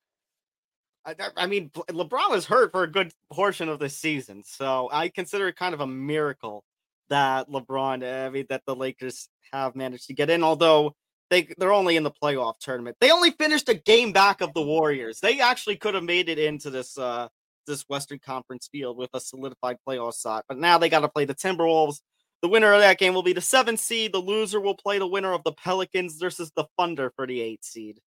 [1.06, 5.08] I, I mean, LeBron was hurt for a good portion of the season, so I
[5.08, 6.66] consider it kind of a miracle
[7.10, 10.44] that LeBron, I mean, that the Lakers have managed to get in.
[10.44, 10.96] Although
[11.30, 14.62] they they're only in the playoff tournament, they only finished a game back of the
[14.62, 15.22] Warriors.
[15.22, 17.30] They actually could have made it into this uh
[17.68, 21.26] this Western Conference field with a solidified playoff spot, but now they got to play
[21.26, 22.02] the Timberwolves.
[22.42, 24.14] The winner of that game will be the seventh seed.
[24.14, 27.66] The loser will play the winner of the Pelicans versus the Thunder for the eighth
[27.66, 28.00] seed.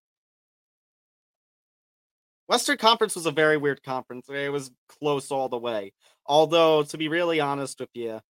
[2.49, 4.27] Western Conference was a very weird conference.
[4.29, 5.92] It was close all the way.
[6.27, 8.20] Although, to be really honest with you,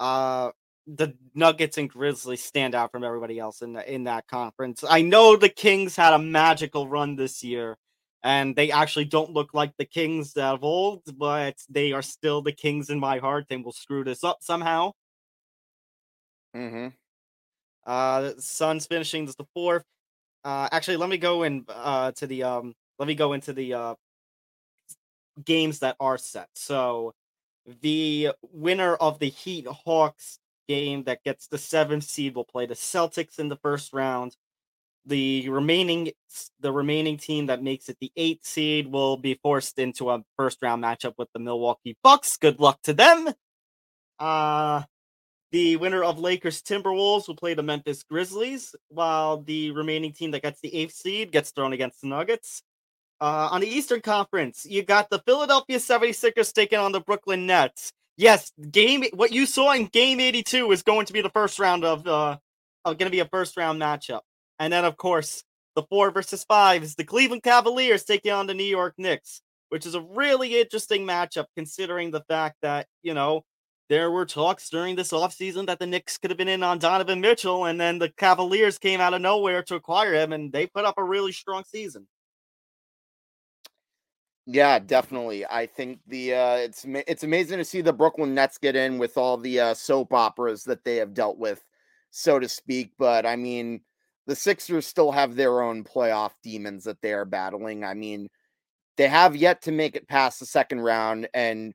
[0.00, 0.50] uh,
[0.86, 4.84] the Nuggets and Grizzlies stand out from everybody else in the, in that conference.
[4.88, 7.76] I know the Kings had a magical run this year,
[8.22, 12.52] and they actually don't look like the Kings of old, but they are still the
[12.52, 14.92] Kings in my heart, and will screw this up somehow.
[16.54, 16.88] Mm-hmm.
[17.86, 19.84] Uh, Suns finishing the fourth.
[20.44, 22.74] Uh, actually, let me go in uh to the um.
[22.98, 23.94] Let me go into the uh
[25.44, 26.48] games that are set.
[26.54, 27.14] So,
[27.82, 32.74] the winner of the Heat Hawks game that gets the seventh seed will play the
[32.74, 34.36] Celtics in the first round.
[35.08, 36.12] The remaining
[36.60, 40.58] the remaining team that makes it the eighth seed will be forced into a first
[40.62, 42.36] round matchup with the Milwaukee Bucks.
[42.36, 43.30] Good luck to them.
[44.18, 44.82] Uh
[45.50, 50.42] the winner of Lakers Timberwolves will play the Memphis Grizzlies, while the remaining team that
[50.42, 52.62] gets the eighth seed gets thrown against the Nuggets.
[53.20, 57.92] Uh, on the Eastern Conference, you got the Philadelphia 76ers taking on the Brooklyn Nets.
[58.16, 61.84] Yes, game what you saw in game 82 is going to be the first round
[61.84, 62.36] of uh
[62.84, 64.20] going to be a first round matchup.
[64.58, 65.44] And then of course,
[65.74, 69.86] the 4 versus 5 is the Cleveland Cavaliers taking on the New York Knicks, which
[69.86, 73.44] is a really interesting matchup considering the fact that, you know,
[73.88, 77.20] there were talks during this offseason that the Knicks could have been in on Donovan
[77.20, 80.84] Mitchell, and then the Cavaliers came out of nowhere to acquire him, and they put
[80.84, 82.06] up a really strong season.
[84.50, 85.44] Yeah, definitely.
[85.46, 89.18] I think the uh, it's it's amazing to see the Brooklyn Nets get in with
[89.18, 91.62] all the uh, soap operas that they have dealt with,
[92.10, 92.92] so to speak.
[92.98, 93.82] But I mean,
[94.28, 97.82] the Sixers still have their own playoff demons that they are battling.
[97.82, 98.28] I mean,
[98.98, 101.72] they have yet to make it past the second round, and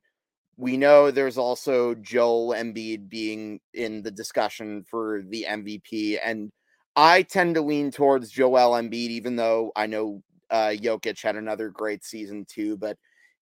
[0.56, 6.52] we know there's also Joel Embiid being in the discussion for the MVP, and
[6.94, 11.70] I tend to lean towards Joel Embiid, even though I know uh, Jokic had another
[11.70, 12.96] great season too, but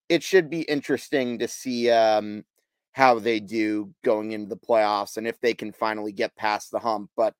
[0.09, 2.45] it should be interesting to see um,
[2.93, 6.79] how they do going into the playoffs and if they can finally get past the
[6.79, 7.11] hump.
[7.15, 7.35] But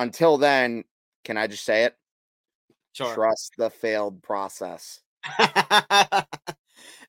[0.00, 0.82] until then,
[1.24, 1.96] can I just say it?
[2.92, 3.12] Sure.
[3.14, 5.00] Trust the failed process.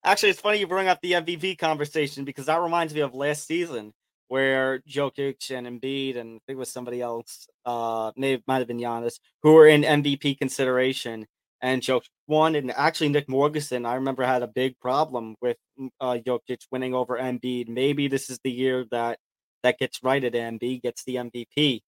[0.03, 3.45] Actually, it's funny you bring up the MVP conversation because that reminds me of last
[3.45, 3.93] season
[4.27, 8.67] where Jokic and Embiid and I think it was somebody else, uh, maybe might have
[8.67, 11.27] been Giannis, who were in MVP consideration
[11.61, 12.55] and Jokic won.
[12.55, 16.93] And actually, Nick Morganson, I remember, had a big problem with mm, uh, Jokic winning
[16.93, 17.69] over Embiid.
[17.69, 19.19] Maybe this is the year that
[19.63, 21.81] that gets righted and Embiid gets the MVP.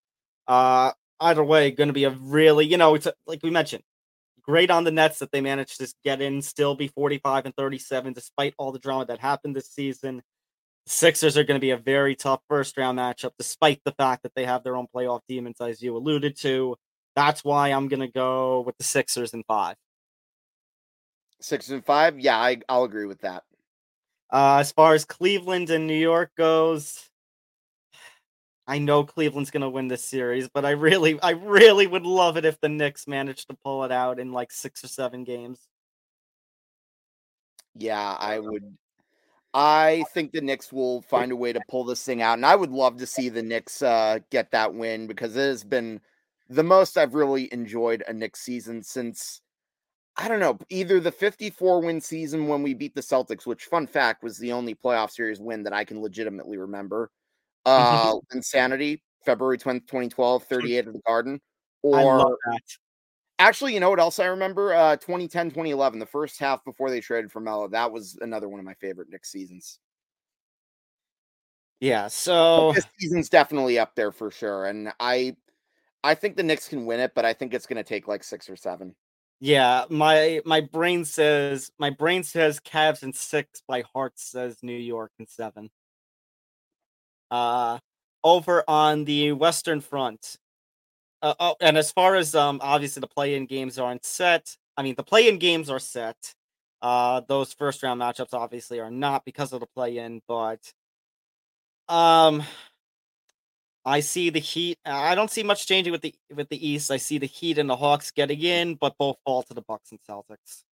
[0.48, 3.84] Uh, either way, going to be a really, you know, it's a, like we mentioned,
[4.42, 8.14] great on the Nets that they managed to get in, still be 45 and 37,
[8.14, 10.22] despite all the drama that happened this season.
[10.86, 14.34] Sixers are going to be a very tough first round matchup, despite the fact that
[14.36, 16.78] they have their own playoff demons, as you alluded to.
[17.18, 19.76] That's why I'm gonna go with the Sixers in five.
[21.42, 23.44] Six and five, yeah, I, I'll agree with that.
[24.32, 27.10] Uh, as far as Cleveland and New York goes,
[28.68, 32.46] I know Cleveland's gonna win this series, but I really, I really would love it
[32.46, 35.68] if the Knicks managed to pull it out in like six or seven games.
[37.76, 38.78] Yeah, I would.
[39.54, 42.56] I think the Knicks will find a way to pull this thing out, and I
[42.56, 46.02] would love to see the Knicks uh, get that win because it has been
[46.50, 49.42] the most I've really enjoyed a Knicks season since
[50.18, 53.86] I don't know, either the 54 win season when we beat the Celtics, which fun
[53.86, 57.12] fact was the only playoff series win that I can legitimately remember.
[57.68, 61.42] Uh Linsanity, February 20, 2012, 38 at the Garden.
[61.84, 62.38] Or
[63.40, 64.74] actually, you know what else I remember?
[64.74, 67.68] Uh 2010, 2011, the first half before they traded for Melo.
[67.68, 69.80] That was another one of my favorite Knicks seasons.
[71.80, 74.66] Yeah, so but this season's definitely up there for sure.
[74.66, 75.36] And I
[76.04, 78.24] I think the Knicks can win it, but I think it's going to take like
[78.24, 78.96] six or seven.
[79.40, 83.62] Yeah, my my brain says my brain says Cavs in six.
[83.70, 85.70] My heart says New York in seven.
[87.30, 87.80] Uh,
[88.24, 90.38] over on the Western Front.
[91.22, 94.56] Uh, oh, and as far as um, obviously the play-in games aren't set.
[94.76, 96.34] I mean, the play-in games are set.
[96.82, 100.60] Uh, those first round matchups obviously are not because of the play in, but
[101.90, 102.44] um,
[103.88, 104.78] I see the Heat.
[104.86, 106.92] I don't see much changing with the with the East.
[106.92, 109.92] I see the Heat and the Hawks getting in, but both fall to the Bucks
[109.92, 110.64] and Celtics.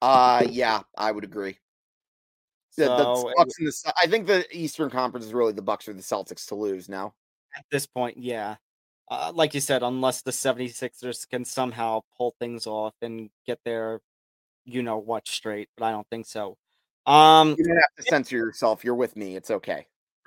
[0.00, 1.58] Uh yeah, I would agree.
[2.88, 5.92] The, the Bucks and the I think the Eastern Conference is really the Bucks or
[5.92, 7.14] the Celtics to lose now.
[7.56, 8.56] at this point, yeah.
[9.10, 14.00] Uh, like you said, unless the 76ers can somehow pull things off and get their
[14.64, 16.56] you know what straight, but I don't think so.
[17.06, 18.84] Um You don't have to censor yourself.
[18.84, 19.36] You're with me.
[19.36, 19.86] It's okay.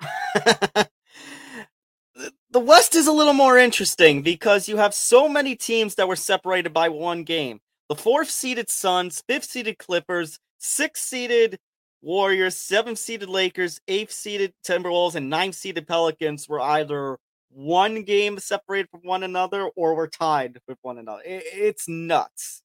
[2.50, 6.16] the West is a little more interesting because you have so many teams that were
[6.16, 7.60] separated by one game.
[7.88, 11.58] The fourth seeded Suns, fifth seeded Clippers, sixth seeded
[12.04, 18.38] Warriors, seventh seeded Lakers, eighth seeded Timberwolves, and ninth seeded Pelicans were either one game
[18.38, 21.22] separated from one another or were tied with one another.
[21.24, 22.60] It's nuts.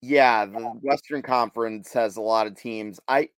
[0.00, 2.98] Yeah, the Western Conference has a lot of teams.
[3.06, 3.28] I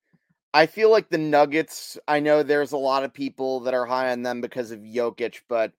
[0.54, 4.12] I feel like the Nuggets, I know there's a lot of people that are high
[4.12, 5.72] on them because of Jokic, but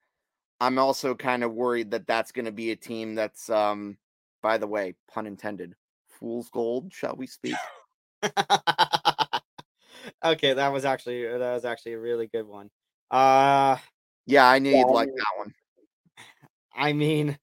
[0.60, 3.98] I'm also kind of worried that that's going to be a team that's um
[4.42, 5.76] by the way, pun intended,
[6.10, 7.56] fool's gold, shall we speak?
[10.26, 12.70] okay, that was actually that was actually a really good one.
[13.12, 13.78] Uh
[14.26, 15.54] Yeah, I knew you'd like that one.
[16.76, 17.38] I mean,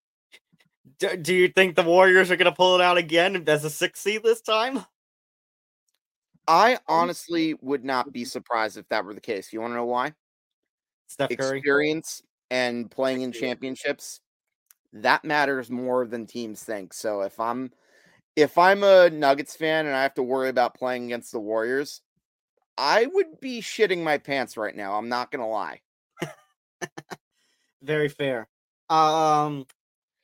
[0.98, 3.70] do, do you think the Warriors are going to pull it out again as a
[3.70, 4.84] six seed this time?
[6.46, 9.52] I honestly would not be surprised if that were the case.
[9.52, 10.12] You want to know why?
[11.06, 11.58] Steph Curry.
[11.58, 14.20] Experience and playing in championships
[14.92, 16.92] that matters more than teams think.
[16.92, 17.70] So if I'm
[18.36, 22.00] if I'm a Nuggets fan and I have to worry about playing against the Warriors,
[22.78, 24.94] I would be shitting my pants right now.
[24.94, 25.80] I'm not gonna lie.
[27.82, 28.48] Very fair.
[28.88, 29.66] Um,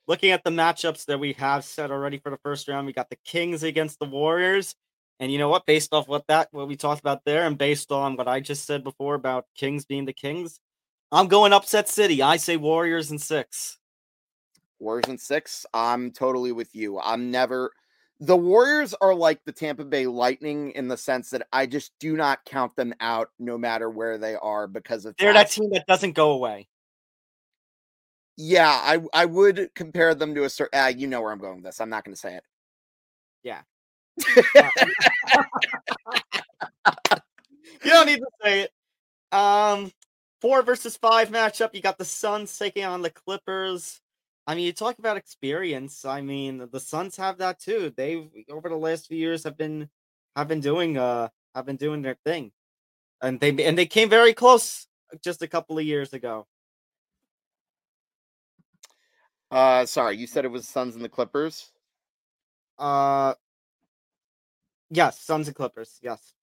[0.07, 3.09] looking at the matchups that we have set already for the first round, we got
[3.09, 4.75] the Kings against the Warriors.
[5.19, 5.65] And you know what?
[5.65, 8.65] Based off what that what we talked about there, and based on what I just
[8.65, 10.59] said before about Kings being the Kings,
[11.11, 12.21] I'm going upset city.
[12.21, 13.77] I say Warriors in six.
[14.79, 15.65] Warriors in six.
[15.73, 16.99] I'm totally with you.
[16.99, 17.71] I'm never
[18.19, 22.15] the Warriors are like the Tampa Bay Lightning in the sense that I just do
[22.15, 25.87] not count them out no matter where they are because of They're that team that
[25.87, 26.67] doesn't go away.
[28.37, 30.79] Yeah, I I would compare them to a certain.
[30.79, 31.81] Uh, you know where I'm going with this.
[31.81, 32.43] I'm not going to say it.
[33.43, 33.61] Yeah.
[37.83, 38.71] You don't need to say it.
[39.31, 39.91] Um,
[40.41, 41.73] four versus five matchup.
[41.73, 44.01] You got the Suns taking on the Clippers.
[44.49, 46.05] I mean, you talk about experience.
[46.05, 47.93] I mean, the Suns have that too.
[47.95, 49.91] They've over the last few years have been
[50.35, 52.51] have been doing uh have been doing their thing,
[53.21, 54.87] and they and they came very close
[55.23, 56.47] just a couple of years ago.
[59.51, 61.71] Uh, sorry, you said it was Suns and the Clippers.
[62.79, 63.35] Uh,
[64.89, 65.99] yes, Suns and Clippers.
[66.01, 66.33] Yes.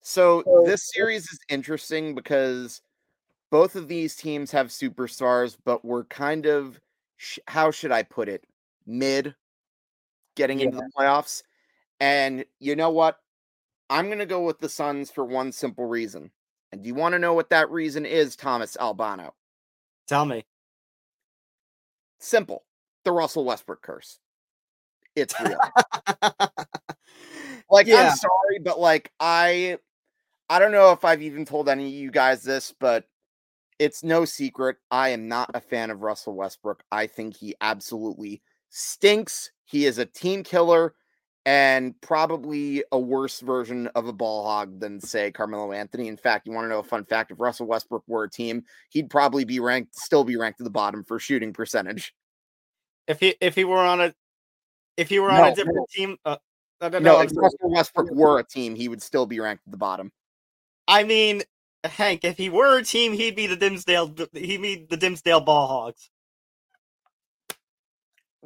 [0.00, 2.80] So this series is interesting because
[3.50, 6.80] both of these teams have superstars, but we're kind of
[7.46, 8.44] how should I put it?
[8.86, 9.34] Mid
[10.36, 11.42] getting into the playoffs.
[11.98, 13.18] And you know what?
[13.88, 16.30] I'm going to go with the Suns for one simple reason.
[16.72, 19.34] And do you want to know what that reason is, Thomas Albano?
[20.06, 20.44] Tell me.
[22.20, 22.64] Simple.
[23.04, 24.18] The Russell Westbrook curse.
[25.16, 25.58] It's real.
[27.70, 28.10] Like Yeah.
[28.10, 29.78] I'm sorry, but like I
[30.48, 33.04] I don't know if I've even told any of you guys this, but
[33.80, 34.76] it's no secret.
[34.90, 36.84] I am not a fan of Russell Westbrook.
[36.92, 39.50] I think he absolutely stinks.
[39.64, 40.94] He is a team killer
[41.46, 46.08] and probably a worse version of a ball hog than say Carmelo Anthony.
[46.08, 47.30] In fact, you want to know a fun fact?
[47.30, 50.70] If Russell Westbrook were a team, he'd probably be ranked still be ranked at the
[50.70, 52.14] bottom for shooting percentage.
[53.08, 54.14] if he if he were on a
[54.98, 56.36] if he were on No, a different team uh,
[56.82, 59.62] no, no, No, no, if Russell Westbrook were a team, he would still be ranked
[59.66, 60.12] at the bottom.
[60.86, 61.42] I mean
[61.84, 65.66] Hank, if he were a team, he'd be the Dimsdale he'd be the Dimsdale Ball
[65.66, 66.10] Hogs.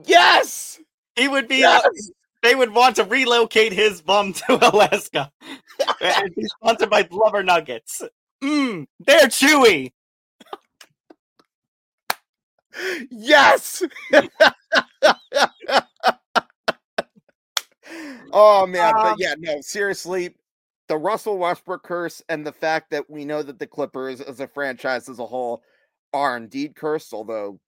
[0.04, 0.80] Yes!
[1.16, 2.10] He would be Yes!
[2.42, 5.32] they would want to relocate his bum to Alaska.
[6.00, 8.02] and be sponsored by Blubber Nuggets.
[8.42, 9.92] Mmm, they're chewy.
[13.10, 13.82] Yes.
[18.32, 20.34] oh man, Um, but yeah, no, seriously,
[20.88, 24.48] the Russell Westbrook curse and the fact that we know that the Clippers as a
[24.48, 25.62] franchise as a whole
[26.12, 27.58] are indeed cursed, although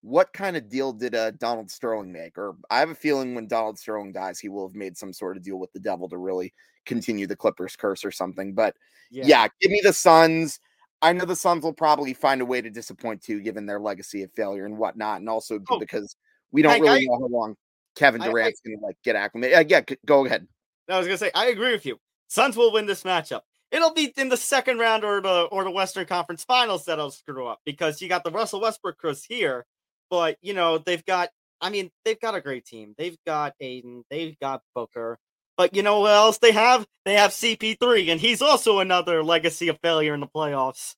[0.00, 2.36] what kind of deal did uh, Donald Sterling make?
[2.36, 5.36] Or I have a feeling when Donald Sterling dies, he will have made some sort
[5.36, 6.52] of deal with the devil to really
[6.86, 8.54] continue the Clippers curse or something.
[8.54, 8.74] But
[9.10, 10.58] yeah, give me the Suns.
[11.02, 14.22] I know the Suns will probably find a way to disappoint too, given their legacy
[14.22, 16.16] of failure and whatnot, and also Oh, because
[16.52, 17.56] we don't really I- know how long.
[17.94, 19.56] Kevin I- I- Durant's gonna like get acclimated.
[19.58, 20.48] Uh, yeah, go ahead.
[20.88, 22.00] I was gonna say I agree with you.
[22.32, 23.42] Suns will win this matchup.
[23.70, 27.46] It'll be in the second round or the or the Western Conference Finals that'll screw
[27.46, 29.66] up because you got the Russell Westbrook curse here,
[30.08, 31.28] but you know they've got.
[31.60, 32.94] I mean, they've got a great team.
[32.96, 34.04] They've got Ayton.
[34.10, 35.18] They've got Booker.
[35.58, 36.86] But you know what else they have?
[37.04, 40.94] They have CP3, and he's also another legacy of failure in the playoffs.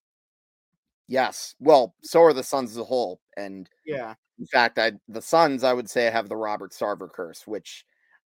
[1.09, 1.57] Yes.
[1.59, 3.21] Well, so are the Suns as a whole.
[3.37, 4.15] And Yeah.
[4.39, 7.85] in fact, I the Suns, I would say, have the Robert Sarver curse, which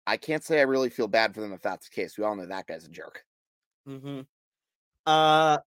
[0.08, 2.18] I can't say I really feel bad for them if that's the case.
[2.18, 3.24] We all know that guy's a jerk.
[3.88, 4.22] Mm-hmm.
[5.06, 5.58] Uh,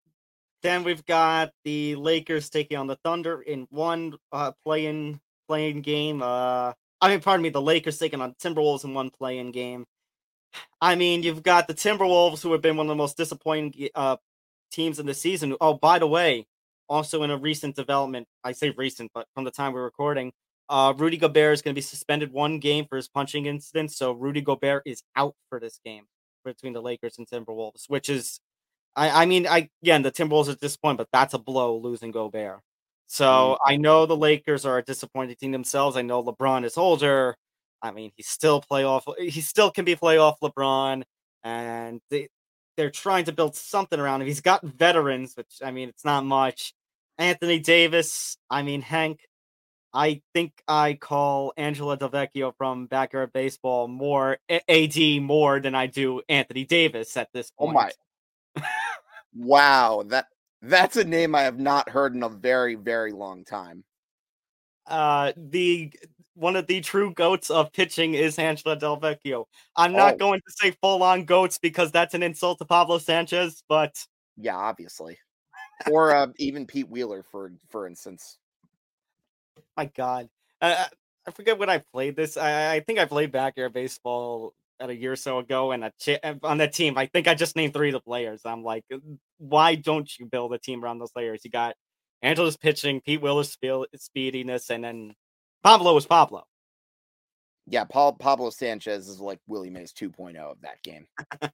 [0.62, 6.22] then we've got the Lakers taking on the Thunder in one uh playing playing game.
[6.22, 9.86] Uh, I mean, pardon me, the Lakers taking on Timberwolves in one playing game.
[10.80, 14.16] I mean, you've got the Timberwolves, who have been one of the most disappointing uh
[14.70, 15.57] teams in the season.
[15.61, 16.47] Oh, by the way,
[16.89, 20.32] also in a recent development, I say recent, but from the time we're recording,
[20.69, 23.93] uh, Rudy Gobert is going to be suspended one game for his punching incident.
[23.93, 26.05] So Rudy Gobert is out for this game
[26.45, 28.41] between the Lakers and Timberwolves, which is,
[28.97, 32.61] I, I mean, I again the Timberwolves are disappointed, but that's a blow losing Gobert.
[33.07, 35.97] So I know the Lakers are a disappointed team themselves.
[35.97, 37.37] I know LeBron is older.
[37.81, 39.03] I mean, he's still playoff.
[39.19, 41.05] He still can be playoff LeBron,
[41.43, 42.29] and they
[42.77, 44.29] they're trying to build something around him.
[44.29, 46.75] He's got veterans, which I mean, it's not much.
[47.19, 48.37] Anthony Davis.
[48.51, 49.21] I mean, Hank.
[49.95, 56.22] I think I call Angela Delvecchio from Backyard Baseball more AD more than I do
[56.28, 57.70] Anthony Davis at this point.
[57.70, 57.72] Oh
[58.55, 58.64] my.
[59.34, 60.26] wow, that
[60.62, 63.84] that's a name I have not heard in a very, very long time.
[64.86, 65.93] uh the
[66.34, 69.47] one of the true goats of pitching is Angela Delvecchio.
[69.76, 70.18] I'm not Oh.
[70.18, 74.57] going to say full on goats because that's an insult to Pablo Sanchez, but Yeah,
[74.57, 75.18] obviously.
[75.91, 78.39] Or uh, even Pete Wheeler, for for instance.
[79.77, 80.29] My god.
[80.61, 80.85] Uh,
[81.27, 82.37] I forget when I played this.
[82.37, 85.93] I, I think I played backyard baseball at a year or so ago and a
[85.99, 86.97] cha- on that team.
[86.97, 88.43] I think I just named three of the players.
[88.45, 88.85] I'm like,
[89.39, 91.41] why don't you build a team around those players?
[91.45, 91.75] You got
[92.23, 93.57] Angela's pitching, Pete Wheeler's
[93.97, 95.15] speediness, and then
[95.63, 96.45] Pablo was Pablo.
[97.67, 101.07] Yeah, Paul Pablo Sanchez is like Willie Mays 2.0 of that game.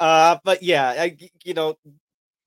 [0.00, 1.76] uh, but yeah, I, you know,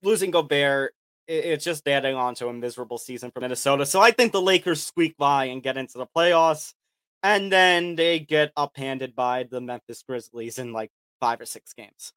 [0.02, 0.94] losing Gobert,
[1.26, 3.86] it's just adding on to a miserable season for Minnesota.
[3.86, 6.74] So I think the Lakers squeak by and get into the playoffs,
[7.22, 12.12] and then they get uphanded by the Memphis Grizzlies in like five or six games.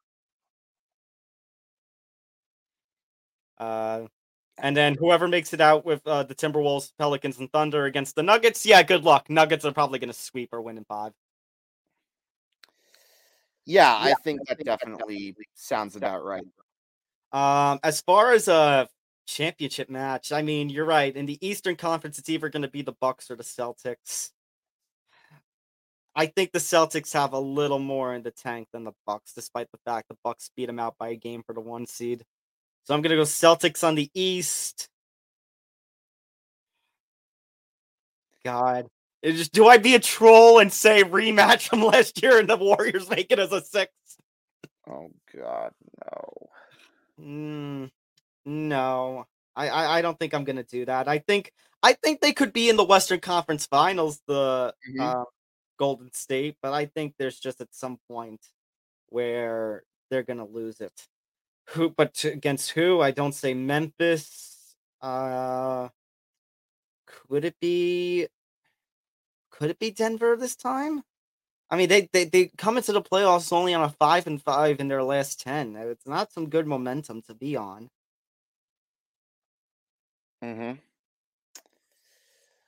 [3.57, 4.07] Uh,
[4.57, 8.23] and then whoever makes it out with uh, the Timberwolves, Pelicans, and Thunder against the
[8.23, 9.29] Nuggets, yeah, good luck.
[9.29, 11.11] Nuggets are probably going to sweep or win in five.
[13.65, 16.45] Yeah, I think that definitely sounds about right.
[17.35, 18.87] Um, as far as a
[19.27, 21.13] championship match, I mean, you're right.
[21.13, 24.29] In the Eastern Conference, it's either going to be the Bucks or the Celtics.
[26.15, 29.69] I think the Celtics have a little more in the tank than the Bucks, despite
[29.73, 32.23] the fact the Bucks beat them out by a game for the one seed.
[32.85, 34.87] So I'm going to go Celtics on the East.
[38.45, 38.87] God.
[39.25, 43.09] Just do I be a troll and say rematch from last year and the Warriors
[43.09, 43.91] make it as a six?
[44.87, 46.49] Oh God, no.
[47.19, 47.89] Mm,
[48.45, 51.07] no, I, I I don't think I'm gonna do that.
[51.07, 51.51] I think
[51.83, 55.01] I think they could be in the Western Conference Finals, the Mhm.
[55.01, 55.25] uh,
[55.77, 58.41] Golden State, but I think there's just at some point
[59.09, 61.07] where they're gonna lose it.
[61.69, 61.89] Who?
[61.89, 63.01] But against who?
[63.01, 64.75] I don't say Memphis.
[65.01, 65.89] Uh,
[67.07, 68.27] could it be?
[69.51, 71.03] Could it be Denver this time?
[71.69, 74.79] I mean, they, they they come into the playoffs only on a five and five
[74.79, 75.75] in their last ten.
[75.75, 77.89] It's not some good momentum to be on,
[80.43, 80.73] Mm-hmm.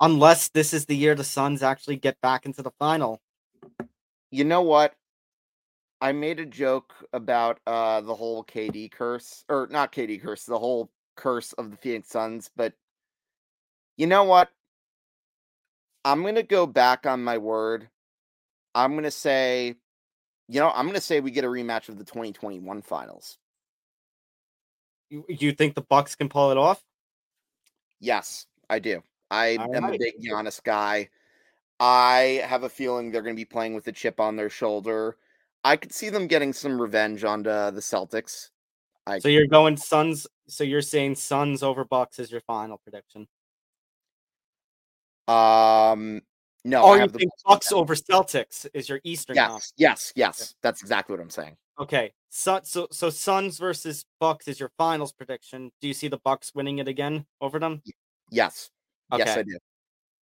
[0.02, 3.22] unless this is the year the Suns actually get back into the final.
[4.32, 4.96] You know what?
[6.02, 10.60] I made a joke about uh the whole KD curse, or not KD curse, the
[10.60, 12.50] whole curse of the Phoenix Suns.
[12.56, 12.74] But
[13.98, 14.50] you know what?
[16.06, 17.90] I'm gonna go back on my word.
[18.78, 19.76] I'm gonna say,
[20.48, 23.40] you know, I'm gonna say we get a rematch of the 2021 finals.
[25.10, 26.84] You, you think the Bucks can pull it off?
[28.00, 29.02] Yes, I do.
[29.32, 31.10] I All am a big Giannis guy.
[31.80, 35.18] I have a feeling they're going to be playing with a chip on their shoulder.
[35.64, 38.50] I could see them getting some revenge on the, the Celtics.
[39.06, 40.28] I So you're going Suns.
[40.48, 43.28] So you're saying Suns over Bucks is your final prediction?
[45.28, 46.22] um
[46.68, 49.74] no, or I you think Bucks over Celtics is your Eastern Conference?
[49.78, 50.56] Yes, yes, yes.
[50.62, 51.56] That's exactly what I'm saying.
[51.80, 55.72] Okay, so so so Suns versus Bucks is your finals prediction.
[55.82, 57.82] Do you see the Bucks winning it again over them?
[58.30, 58.70] Yes.
[59.16, 59.58] Yes, I do.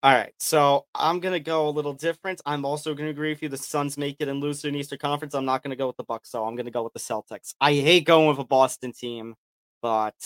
[0.02, 2.40] All right, so I'm gonna go a little different.
[2.44, 3.48] I'm also gonna agree with you.
[3.48, 5.34] The Suns make it and lose to an Eastern Conference.
[5.34, 7.54] I'm not gonna go with the Bucks, so I'm gonna go with the Celtics.
[7.60, 9.36] I hate going with a Boston team,
[9.80, 10.16] but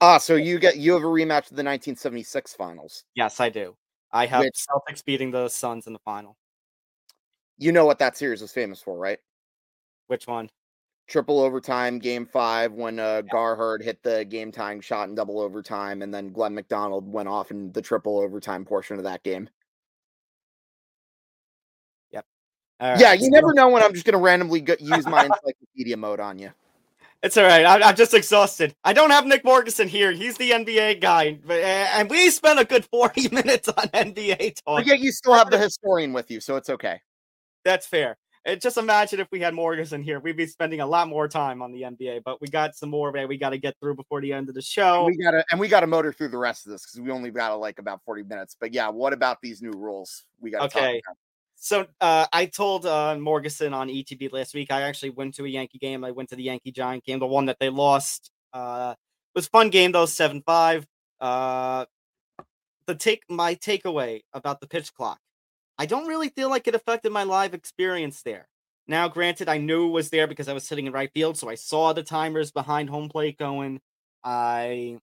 [0.00, 3.04] Ah, so you get you have a rematch of the 1976 finals.
[3.14, 3.76] yes, I do.
[4.14, 6.38] I have Which- Celtics beating the Suns in the final.
[7.58, 9.18] You know what that series was famous for, right?
[10.06, 10.50] Which one?
[11.06, 15.38] Triple overtime, game five, when uh, Gar Heard hit the game tying shot in double
[15.38, 19.50] overtime, and then Glenn McDonald went off in the triple overtime portion of that game.
[22.80, 26.20] Right, yeah, you never know when I'm just going to randomly use my encyclopedia mode
[26.20, 26.50] on you.
[27.24, 27.64] It's all right.
[27.64, 28.74] I'm, I'm just exhausted.
[28.84, 30.12] I don't have Nick Morgeson here.
[30.12, 34.80] He's the NBA guy, but, and we spent a good 40 minutes on NBA talk.
[34.80, 37.00] But yet you still have the historian with you, so it's okay.
[37.64, 38.18] That's fair.
[38.44, 41.62] And just imagine if we had Morgeson here, we'd be spending a lot more time
[41.62, 42.24] on the NBA.
[42.26, 44.54] But we got some more that we got to get through before the end of
[44.54, 45.06] the show.
[45.06, 47.58] We gotta and we gotta motor through the rest of this because we only got
[47.58, 48.54] like about 40 minutes.
[48.60, 50.24] But yeah, what about these new rules?
[50.40, 51.00] We gotta Okay.
[51.64, 54.70] So uh, I told uh, Morganson on ETB last week.
[54.70, 56.04] I actually went to a Yankee game.
[56.04, 58.30] I went to the Yankee Giant game, the one that they lost.
[58.52, 60.86] Uh, it was a fun game though, seven five.
[61.22, 61.86] Uh,
[62.86, 65.18] the take my takeaway about the pitch clock.
[65.78, 68.46] I don't really feel like it affected my live experience there.
[68.86, 71.48] Now, granted, I knew it was there because I was sitting in right field, so
[71.48, 73.80] I saw the timers behind home plate going.
[74.22, 74.98] I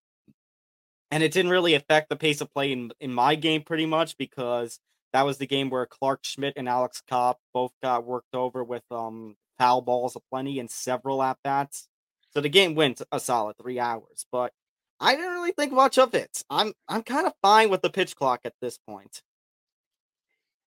[1.10, 4.16] and it didn't really affect the pace of play in, in my game pretty much
[4.16, 4.80] because
[5.14, 8.84] that was the game where Clarke Schmidt and Alex Cobb both got worked over with
[8.92, 11.88] um foul balls aplenty and several at bats.
[12.34, 14.54] So the game went a solid three hours, but
[15.00, 16.44] I didn't really think much of it.
[16.50, 19.22] I'm I'm kind of fine with the pitch clock at this point.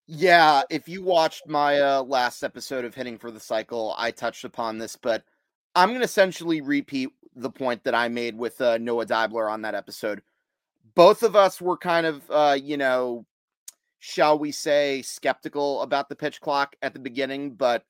[0.07, 4.45] Yeah, if you watched my uh, last episode of Hitting for the Cycle, I touched
[4.45, 5.25] upon this, but
[5.75, 9.63] I'm going to essentially repeat the point that I made with uh, Noah Dibler on
[9.63, 10.21] that episode.
[10.95, 13.25] Both of us were kind of, uh, you know,
[14.07, 17.85] shall we say, skeptical about the pitch clock at the beginning, but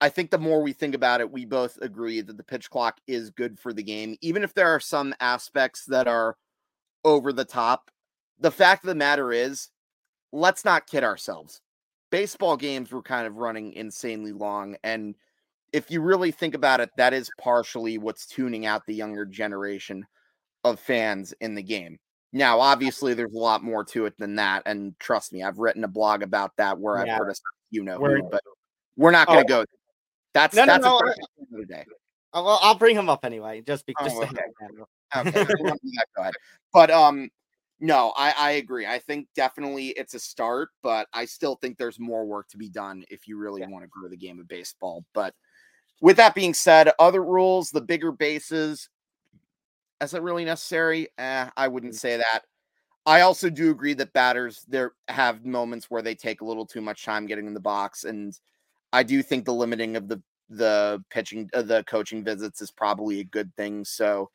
[0.00, 2.98] I think the more we think about it, we both agree that the pitch clock
[3.06, 6.36] is good for the game, even if there are some aspects that are
[7.04, 7.92] over the top.
[8.40, 9.68] The fact of the matter is,
[10.32, 11.60] let's not kid ourselves.
[12.10, 14.74] Baseball games were kind of running insanely long.
[14.82, 15.14] And
[15.72, 20.06] if you really think about it, that is partially what's tuning out the younger generation
[20.64, 22.00] of fans in the game.
[22.32, 24.62] Now, obviously, there's a lot more to it than that.
[24.66, 27.12] And trust me, I've written a blog about that where Yeah.
[27.14, 27.34] I've heard a
[27.70, 28.42] you know, who, but
[28.96, 29.42] we're not going Oh.
[29.42, 29.64] to go.
[30.34, 31.86] That's No, no, that's no, a I- question for another day.
[32.34, 34.12] Uh, Well, I'll bring him up anyway, just because.
[34.14, 34.40] Oh, okay.
[35.14, 36.34] Okay, if you wanna do that, go ahead.
[36.72, 37.28] But um,
[37.80, 38.86] no, I I agree.
[38.86, 42.70] I think definitely it's a start, but I still think there's more work to be
[42.70, 43.68] done if you really Yeah.
[43.68, 45.04] want to grow the game of baseball.
[45.12, 45.34] But
[46.00, 48.88] with that being said, other rules, the bigger bases,
[50.02, 51.08] is that really necessary?
[51.18, 52.42] Eh, I wouldn't say that.
[53.04, 56.80] I also do agree that batters there have moments where they take a little too
[56.80, 58.38] much time getting in the box, and
[58.92, 63.20] I do think the limiting of the the pitching, uh, the coaching visits is probably
[63.20, 63.84] a good thing.
[63.84, 64.30] So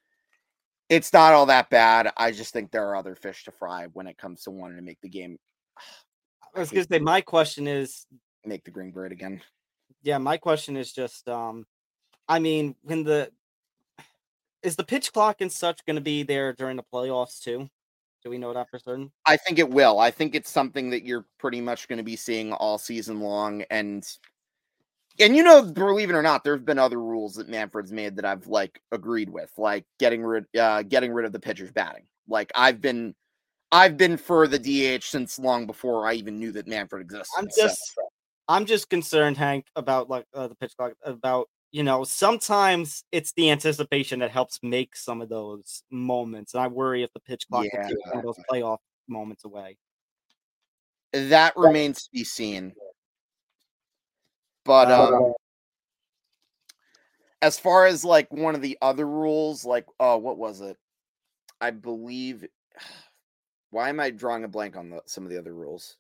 [0.89, 2.11] it's not all that bad.
[2.17, 4.83] I just think there are other fish to fry when it comes to wanting to
[4.83, 5.37] make the game
[6.55, 8.07] I was gonna say my question is,
[8.45, 9.41] make the green bird again.
[10.01, 11.65] yeah, my question is just, um,
[12.27, 13.31] I mean, when the
[14.63, 17.69] is the pitch clock and such going to be there during the playoffs too?
[18.23, 19.11] Do we know that for certain?
[19.25, 19.99] I think it will.
[19.99, 23.63] I think it's something that you're pretty much going to be seeing all season long,
[23.69, 24.05] and
[25.19, 28.15] and you know, believe it or not, there have been other rules that Manfred's made
[28.15, 32.05] that I've like agreed with, like getting rid uh, getting rid of the pitcher's batting.
[32.27, 33.15] Like I've been
[33.71, 37.29] I've been for the DH since long before I even knew that Manfred existed.
[37.37, 37.93] I'm so- just,
[38.47, 40.93] I'm just concerned, Hank, about like uh, the pitch clock.
[41.03, 46.63] About you know, sometimes it's the anticipation that helps make some of those moments, and
[46.63, 47.87] I worry if the pitch clock Yeah.
[47.87, 49.77] take those playoff moments away.
[51.13, 52.73] that remains to be seen.
[54.65, 55.33] But Uh, um,
[57.41, 60.77] as far as like one of the other rules, like oh, what was it?
[61.61, 62.45] I believe.
[63.69, 65.97] Why am I drawing a blank on the, some of the other rules?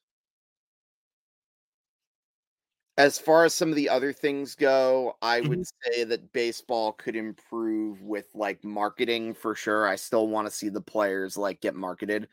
[2.97, 7.15] As far as some of the other things go, I would say that baseball could
[7.15, 9.87] improve with like marketing for sure.
[9.87, 12.27] I still want to see the players like get marketed.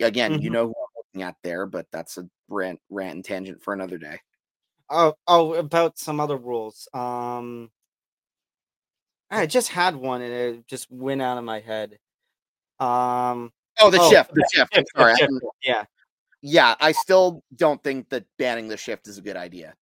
[0.00, 0.52] Again, you Mhm.
[0.52, 3.98] know who I'm looking at there, but that's a rant, rant and tangent for another
[3.98, 4.20] day.
[4.90, 6.88] Oh, oh, about some other rules.
[6.92, 7.70] Um,
[9.30, 11.98] I just had one and it just went out of my head.
[12.80, 14.72] Um, Oh, the Oh, shift, the shift.
[14.74, 15.12] The sorry.
[15.12, 15.32] I shift,
[15.62, 15.84] yeah.
[16.42, 19.76] yeah, I still don't think that banning the shift is a good idea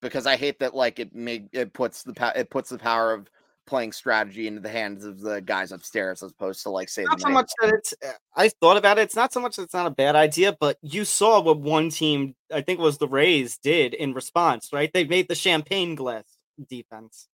[0.00, 3.28] because I hate that like it made it puts the it puts the power of
[3.66, 7.18] playing strategy into the hands of the guys upstairs as opposed to like say not
[7.18, 9.02] the so much that it's uh, i thought about it.
[9.02, 11.90] It's not so much that it's not a bad idea but you saw what one
[11.90, 14.92] team i think it was the rays did in response right?
[14.92, 16.24] They made the champagne glass
[16.68, 17.28] defense.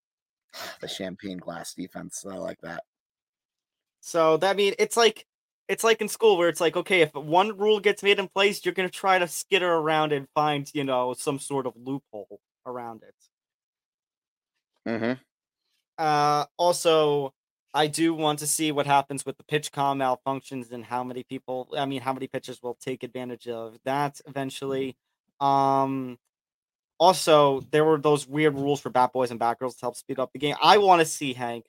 [0.81, 2.25] The champagne glass defense.
[2.31, 2.83] I like that.
[4.01, 5.25] so that mean it's like
[5.69, 8.63] it's like in school where it's like okay if one rule gets made in place
[8.65, 12.41] you're going to try to skitter around and find you know some sort of loophole
[12.67, 13.15] around it
[14.87, 15.13] Mm-hmm.
[15.99, 17.33] Uh, also,
[17.75, 21.69] I do want to see what happens with the PitchCom malfunctions and how many people,
[21.77, 24.97] I mean, how many pitchers will take advantage of that eventually.
[25.41, 26.19] Um,
[26.99, 30.19] also, there were those weird rules for bat boys and bat girls to help speed
[30.19, 30.57] up the game.
[30.63, 31.67] I want to see Hank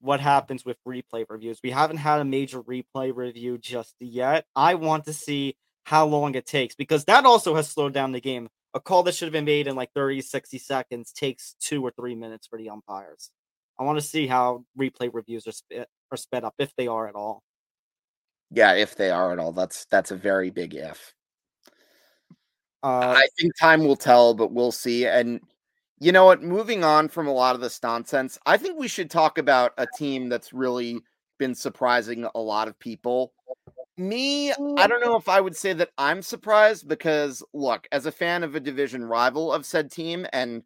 [0.00, 1.60] what happens with replay reviews.
[1.62, 4.46] We haven't had a major replay review just yet.
[4.56, 8.20] I want to see how long it takes because that also has slowed down the
[8.20, 8.48] game.
[8.74, 11.90] A call that should have been made in like 30, 60 seconds takes two or
[11.90, 13.30] three minutes for the umpires.
[13.78, 17.08] I want to see how replay reviews are, sp- are sped up, if they are
[17.08, 17.42] at all.
[18.50, 21.14] Yeah, if they are at all, that's that's a very big if.
[22.82, 25.06] Uh, I think time will tell, but we'll see.
[25.06, 25.40] And
[25.98, 26.42] you know what?
[26.42, 29.86] Moving on from a lot of this nonsense, I think we should talk about a
[29.96, 30.98] team that's really
[31.38, 33.32] been surprising a lot of people.
[33.96, 34.88] Me, I mm.
[34.88, 38.54] don't know if I would say that I'm surprised because, look, as a fan of
[38.54, 40.62] a division rival of said team, and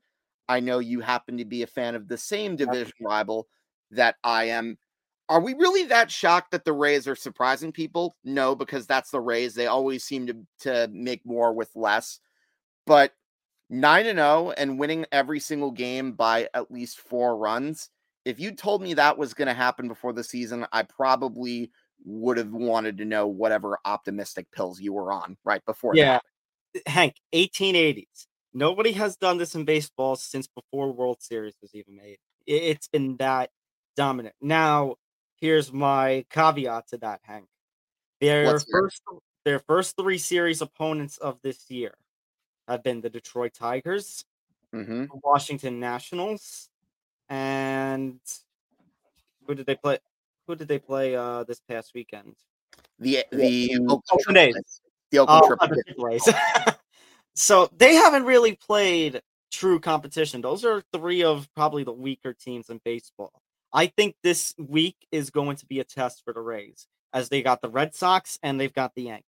[0.49, 3.49] I know you happen to be a fan of the same division rival
[3.91, 4.79] that I am.
[5.29, 8.15] Are we really that shocked that the Rays are surprising people?
[8.25, 9.55] No, because that's the Rays.
[9.55, 12.21] They always seem to to make more with less.
[12.87, 13.13] But
[13.71, 17.89] 9 and 0 and winning every single game by at least 4 runs.
[18.25, 21.71] If you told me that was going to happen before the season, I probably
[22.05, 26.23] would have wanted to know whatever optimistic pills you were on right before that.
[26.75, 28.27] yeah, Hank, 1880s.
[28.53, 32.19] Nobody has done this in baseball since before World Series was even made.
[32.47, 33.51] It's been that
[33.97, 34.35] dominant.
[34.41, 34.97] Now,
[35.41, 37.47] here's my caveat to that, Hank.
[38.21, 39.03] Their Let's hear first,
[39.45, 41.95] their first three series opponents of this year
[42.69, 44.25] have been the Detroit Tigers,
[44.73, 46.69] hmm the Washington Nationals,
[47.29, 48.21] and
[49.47, 49.99] who did they play?
[50.47, 52.35] Who did they play uh this past weekend?
[52.99, 54.81] The the Mm, Oakland A's.
[55.11, 56.77] The Oakland Oh, Triple the Triple A's.
[57.35, 60.41] so they haven't really played true competition.
[60.41, 63.33] Those are three of probably the weaker teams in baseball.
[63.73, 67.43] I think this week is going to be a test for the Rays as they
[67.43, 69.25] got the Red Sox and they've got the Yankees.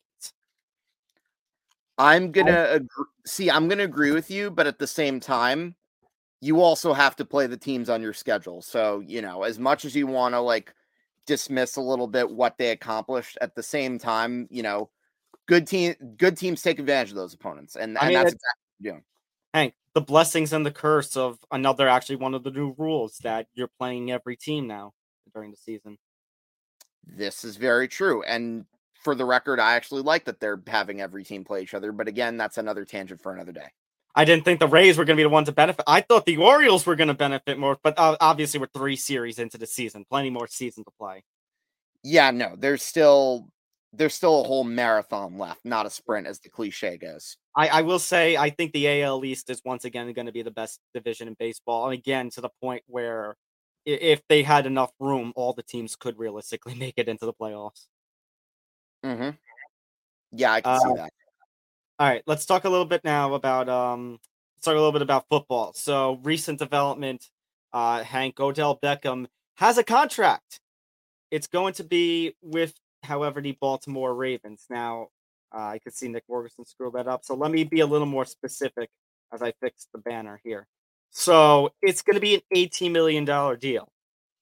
[1.98, 3.50] I'm gonna agree, see.
[3.50, 5.74] I'm gonna agree with you, but at the same time,
[6.42, 8.60] you also have to play the teams on your schedule.
[8.60, 10.74] So you know, as much as you want to like
[11.26, 14.90] dismiss a little bit what they accomplished, at the same time, you know,
[15.46, 19.02] good team, good teams take advantage of those opponents, and, I and mean, that's exactly
[19.54, 23.46] Hank, the blessings and the curse of another actually one of the new rules that
[23.54, 24.92] you're playing every team now
[25.32, 25.98] during the season.
[27.06, 28.22] this is very true.
[28.24, 28.66] And
[29.02, 31.92] for the record, I actually like that they're having every team play each other.
[31.92, 33.68] But again, that's another tangent for another day.
[34.16, 35.84] I didn't think the Rays were going to be the ones to benefit.
[35.86, 39.38] I thought the Orioles were going to benefit more, but uh, obviously we're three series
[39.38, 41.22] into the season, plenty more season to play.
[42.02, 43.48] Yeah, no, there's still
[43.92, 47.36] there's still a whole marathon left, not a sprint, as the cliche goes.
[47.54, 50.42] I, I will say I think the AL East is once again going to be
[50.42, 53.36] the best division in baseball, and again to the point where
[53.84, 57.86] if they had enough room, all the teams could realistically make it into the playoffs.
[59.04, 59.30] Mm-hmm.
[60.32, 61.10] Yeah, I can see Uh, that.
[61.98, 64.18] All right, let's talk a little bit now about um
[64.56, 65.72] let's talk a little bit about football.
[65.72, 67.30] So recent development,
[67.72, 69.26] uh Hank Odell Beckham
[69.56, 70.60] has a contract.
[71.30, 74.66] It's going to be with however the Baltimore Ravens.
[74.70, 75.08] Now,
[75.54, 77.24] uh, I could see Nick Morganson screw that up.
[77.24, 78.90] So let me be a little more specific
[79.32, 80.66] as I fix the banner here.
[81.10, 83.24] So it's going to be an $18 million
[83.58, 83.88] deal.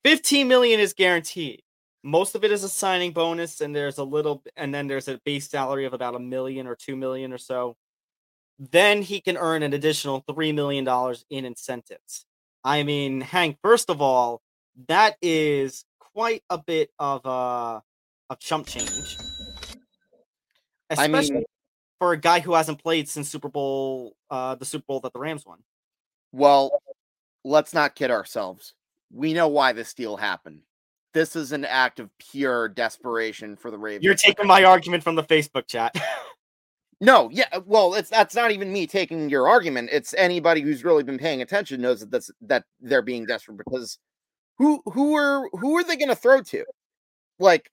[0.04, 1.62] 15 million is guaranteed.
[2.06, 5.18] Most of it is a signing bonus, and there's a little, and then there's a
[5.24, 7.76] base salary of about a million or two million or so.
[8.58, 12.26] Then he can earn an additional three million dollars in incentives.
[12.62, 14.42] I mean, Hank, first of all,
[14.86, 17.80] that is quite a bit of uh
[18.28, 19.16] of chump change.
[20.96, 21.44] I mean-
[22.00, 25.18] for a guy who hasn't played since Super Bowl uh the Super Bowl that the
[25.18, 25.60] Rams won.
[26.32, 26.82] Well,
[27.44, 28.74] let's not kid ourselves.
[29.10, 30.60] We know why this deal happened.
[31.14, 34.04] This is an act of pure desperation for the Ravens.
[34.04, 35.96] You're taking my argument from the Facebook chat.
[37.00, 39.90] No, yeah, uh, well, it's that's not even me taking your argument.
[39.92, 43.98] It's anybody who's really been paying attention knows that that's that they're being desperate because
[44.58, 46.64] who who are who are they going to throw to?
[47.38, 47.70] Like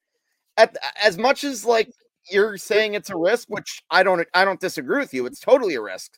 [0.57, 1.91] at as much as like
[2.29, 5.25] you're saying it's a risk, which I don't I don't disagree with you.
[5.25, 6.17] It's totally a risk.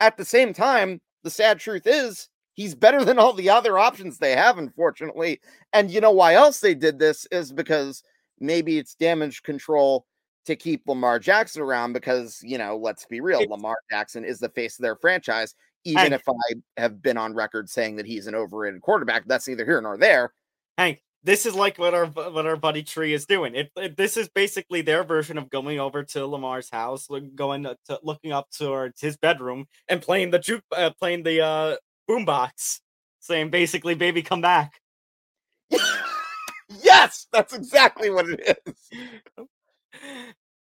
[0.00, 4.18] At the same time, the sad truth is He's better than all the other options
[4.18, 5.40] they have, unfortunately.
[5.72, 8.02] And you know why else they did this is because
[8.40, 10.06] maybe it's damage control
[10.46, 14.48] to keep Lamar Jackson around because, you know, let's be real, Lamar Jackson is the
[14.50, 15.54] face of their franchise.
[15.84, 19.48] Even And- if I have been on record saying that he's an overrated quarterback, that's
[19.48, 20.32] neither here nor there.
[20.78, 23.54] Hank, this is like what our what our buddy Tree is doing.
[23.54, 27.64] It, it- this is basically their version of going over to Lamar's house, look- going
[27.64, 31.76] to, to looking up towards his bedroom and playing the juke, uh, playing the uh,
[32.08, 32.80] boombox,
[33.20, 34.80] saying basically, "Baby, come back."
[36.82, 39.00] yes, that's exactly what it is.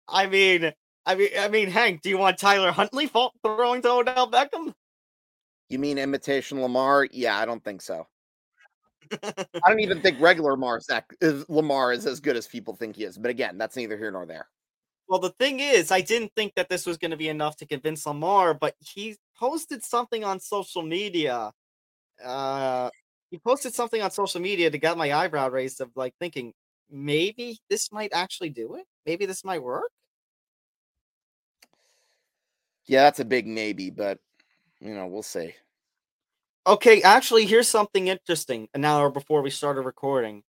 [0.07, 0.71] I mean,
[1.05, 4.73] I mean, I mean, Hank, do you want Tyler Huntley throwing to Odell Beckham?
[5.69, 7.07] You mean imitation Lamar?
[7.11, 8.07] Yeah, I don't think so.
[9.23, 12.76] I don't even think regular Lamar is, that, is Lamar is as good as people
[12.76, 13.17] think he is.
[13.17, 14.47] But again, that's neither here nor there.
[15.08, 17.68] Well, the thing is, I didn't think that this was going to be enough to
[17.68, 21.51] convince Lamar, but he posted something on social media.
[22.24, 22.89] Uh,
[23.30, 26.53] he posted something on social media that got my eyebrow raised of like thinking
[26.89, 28.86] maybe this might actually do it.
[29.06, 29.91] Maybe this might work.
[32.88, 34.20] Yeah, that's a big maybe, but
[34.80, 35.53] you know, we'll see.
[36.68, 38.68] Okay, actually, here's something interesting.
[38.74, 40.43] An hour before we started recording,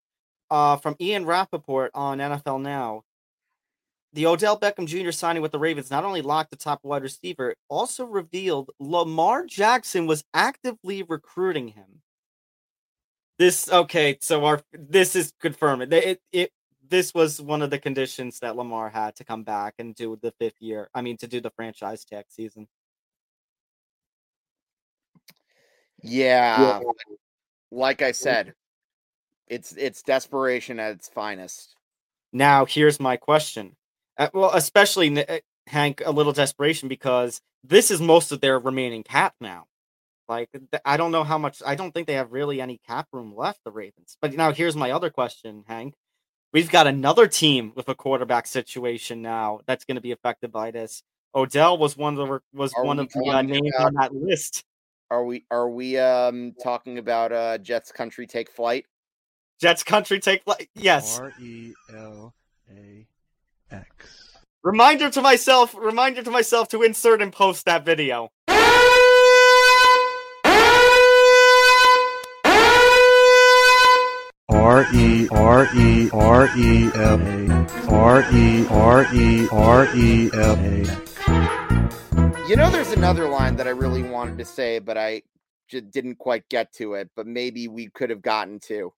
[0.50, 3.02] uh, from Ian Rapoport on NFL Now.
[4.16, 5.10] The Odell Beckham Jr.
[5.10, 9.44] signing with the Ravens not only locked the top wide receiver, it also revealed Lamar
[9.44, 12.00] Jackson was actively recruiting him.
[13.38, 15.92] This okay, so our this is confirmed.
[15.92, 16.50] It, it, it
[16.88, 20.32] this was one of the conditions that Lamar had to come back and do the
[20.38, 20.88] fifth year.
[20.94, 22.68] I mean, to do the franchise tag season.
[26.02, 26.80] Yeah,
[27.70, 28.54] like I said,
[29.46, 31.76] it's it's desperation at its finest.
[32.32, 33.76] Now, here's my question.
[34.18, 39.02] Uh, well, especially uh, Hank, a little desperation because this is most of their remaining
[39.02, 39.66] cap now.
[40.28, 40.48] Like,
[40.84, 41.62] I don't know how much.
[41.64, 43.60] I don't think they have really any cap room left.
[43.64, 44.16] The Ravens.
[44.20, 45.94] But now, here's my other question, Hank.
[46.52, 50.70] We've got another team with a quarterback situation now that's going to be affected by
[50.70, 51.02] this.
[51.34, 54.14] Odell was one of the was Are one of the uh, names about- on that
[54.14, 54.64] list.
[55.10, 58.86] Are we are we um talking about uh Jets country take flight?
[59.60, 60.68] Jets country take flight.
[60.74, 61.20] Yes.
[61.20, 62.34] R E L
[62.68, 63.06] A
[63.70, 64.38] X.
[64.62, 65.74] Reminder to myself.
[65.74, 68.30] Reminder to myself to insert and post that video.
[74.48, 80.56] R E R E R E L A R E R E R E L
[80.56, 80.84] A.
[82.48, 85.22] You know, there's another line that I really wanted to say, but I
[85.68, 87.10] just didn't quite get to it.
[87.14, 88.92] But maybe we could have gotten to.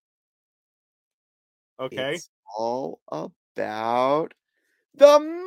[1.79, 2.15] Okay.
[2.15, 4.35] It's all about
[4.99, 5.39] the money.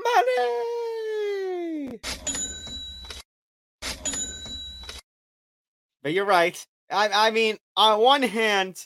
[6.04, 6.64] But you're right.
[6.90, 8.86] I I mean, on one hand,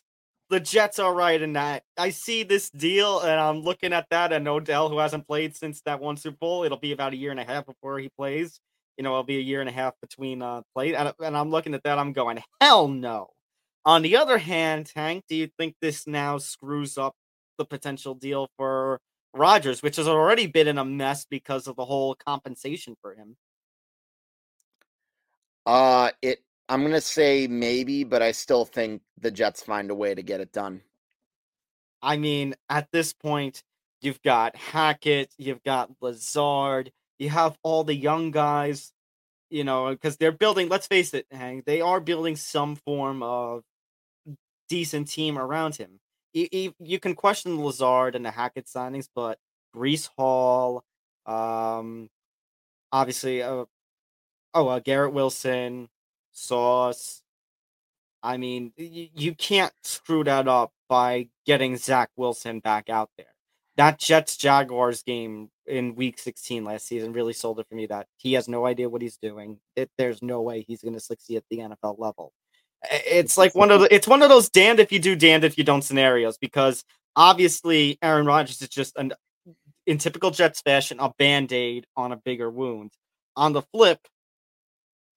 [0.50, 1.84] the Jets are right in that.
[1.98, 5.82] I see this deal and I'm looking at that and Odell, who hasn't played since
[5.82, 8.60] that one Super Bowl, it'll be about a year and a half before he plays.
[8.98, 10.94] You know, it'll be a year and a half between uh play.
[10.94, 13.30] And, and I'm looking at that, I'm going, hell no.
[13.86, 17.14] On the other hand, Hank, do you think this now screws up
[17.58, 19.00] the potential deal for
[19.36, 23.38] Rodgers, which has already been in a mess because of the whole compensation for him?
[25.66, 30.16] Uh it I'm gonna say maybe, but I still think the Jets find a way
[30.16, 30.82] to get it done.
[32.02, 33.64] I mean, at this point,
[34.02, 38.94] you've got Hackett, you've got Lazard, you have all the young guys,
[39.50, 43.64] you know, because they're building, let's face it, Hank, they are building some form of
[44.70, 46.00] decent team around him.
[46.36, 49.40] You, you, you can question Lazard and the Hackett signings, but
[49.76, 50.84] Breece Hall,
[51.26, 52.10] um,
[52.92, 53.66] obviously, uh,
[54.54, 55.90] oh, uh, Garrett Wilson,
[56.34, 57.24] Sauce.
[58.24, 63.28] I mean, y- you can't screw that up by getting Zach Wilson back out there.
[63.78, 68.08] That Jets Jaguars game in Week 16 last season really sold it for me that
[68.18, 69.60] he has no idea what he's doing.
[69.76, 72.32] It, there's no way he's going to succeed at the NFL level.
[72.92, 75.58] It's like one of the, it's one of those damned if you do, damned if
[75.58, 76.84] you don't scenarios because
[77.16, 79.14] obviously Aaron Rodgers is just an
[79.86, 82.92] in typical Jets fashion a band aid on a bigger wound.
[83.36, 84.00] On the flip,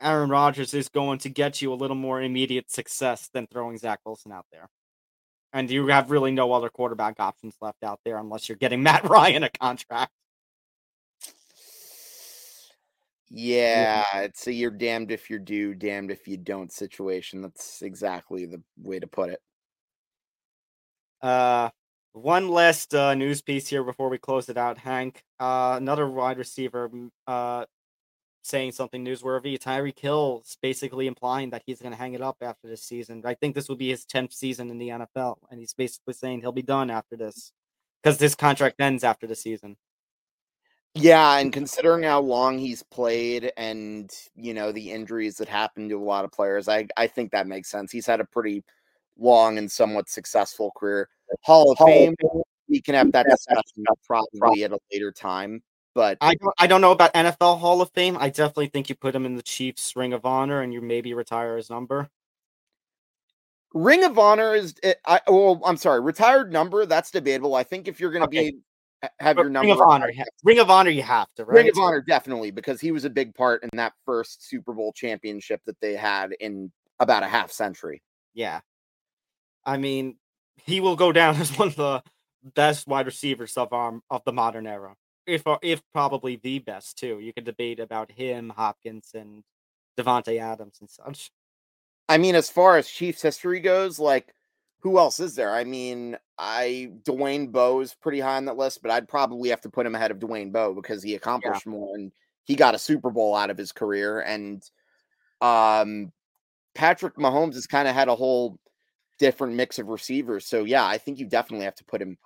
[0.00, 4.00] Aaron Rodgers is going to get you a little more immediate success than throwing Zach
[4.04, 4.68] Wilson out there.
[5.52, 9.08] And you have really no other quarterback options left out there unless you're getting Matt
[9.08, 10.12] Ryan a contract.
[13.30, 17.42] Yeah, it's a you're damned if you do, damned if you don't situation.
[17.42, 19.40] That's exactly the way to put it.
[21.20, 21.70] Uh,
[22.12, 25.22] one last uh, news piece here before we close it out, Hank.
[25.38, 26.90] Uh, another wide receiver,
[27.26, 27.66] uh,
[28.42, 29.58] saying something newsworthy.
[29.58, 33.22] Tyreek Hill's basically implying that he's going to hang it up after this season.
[33.24, 36.40] I think this will be his 10th season in the NFL, and he's basically saying
[36.40, 37.52] he'll be done after this
[38.02, 39.76] because this contract ends after the season.
[41.00, 45.94] Yeah, and considering how long he's played and you know the injuries that happen to
[45.96, 47.92] a lot of players, I I think that makes sense.
[47.92, 48.64] He's had a pretty
[49.16, 51.08] long and somewhat successful career.
[51.42, 52.14] Hall of Fame,
[52.68, 55.62] we can have that discussion probably at a later time.
[55.94, 58.16] But I don't, I don't know about NFL Hall of Fame.
[58.18, 61.14] I definitely think you put him in the Chiefs Ring of Honor and you maybe
[61.14, 62.08] retire his number.
[63.74, 67.54] Ring of Honor is eh, I well, I'm sorry, retired number, that's debatable.
[67.54, 68.50] I think if you're gonna Okay.
[68.52, 68.58] be
[69.20, 70.10] have your number Ring of Honor.
[70.44, 71.56] Ring of Honor, you have to, right?
[71.56, 74.92] Ring of Honor, definitely, because he was a big part in that first Super Bowl
[74.92, 78.02] championship that they had in about a half century.
[78.34, 78.60] Yeah.
[79.64, 80.16] I mean,
[80.56, 82.02] he will go down as one of the
[82.54, 84.94] best wide receivers of um of the modern era.
[85.26, 87.20] If uh, if probably the best too.
[87.20, 89.42] You could debate about him, Hopkins, and
[89.98, 91.30] Davante Adams and such.
[92.08, 94.32] I mean, as far as Chiefs history goes, like
[94.80, 95.54] who else is there?
[95.54, 99.60] I mean, I Dwayne Bowe is pretty high on that list, but I'd probably have
[99.62, 102.12] to put him ahead of Dwayne Bowe because he accomplished more and
[102.44, 104.20] he got a Super Bowl out of his career.
[104.20, 104.62] And
[105.40, 106.12] um
[106.74, 108.58] Patrick Mahomes has kind of had a whole
[109.18, 110.46] different mix of receivers.
[110.46, 112.16] So yeah, I think you definitely have to put him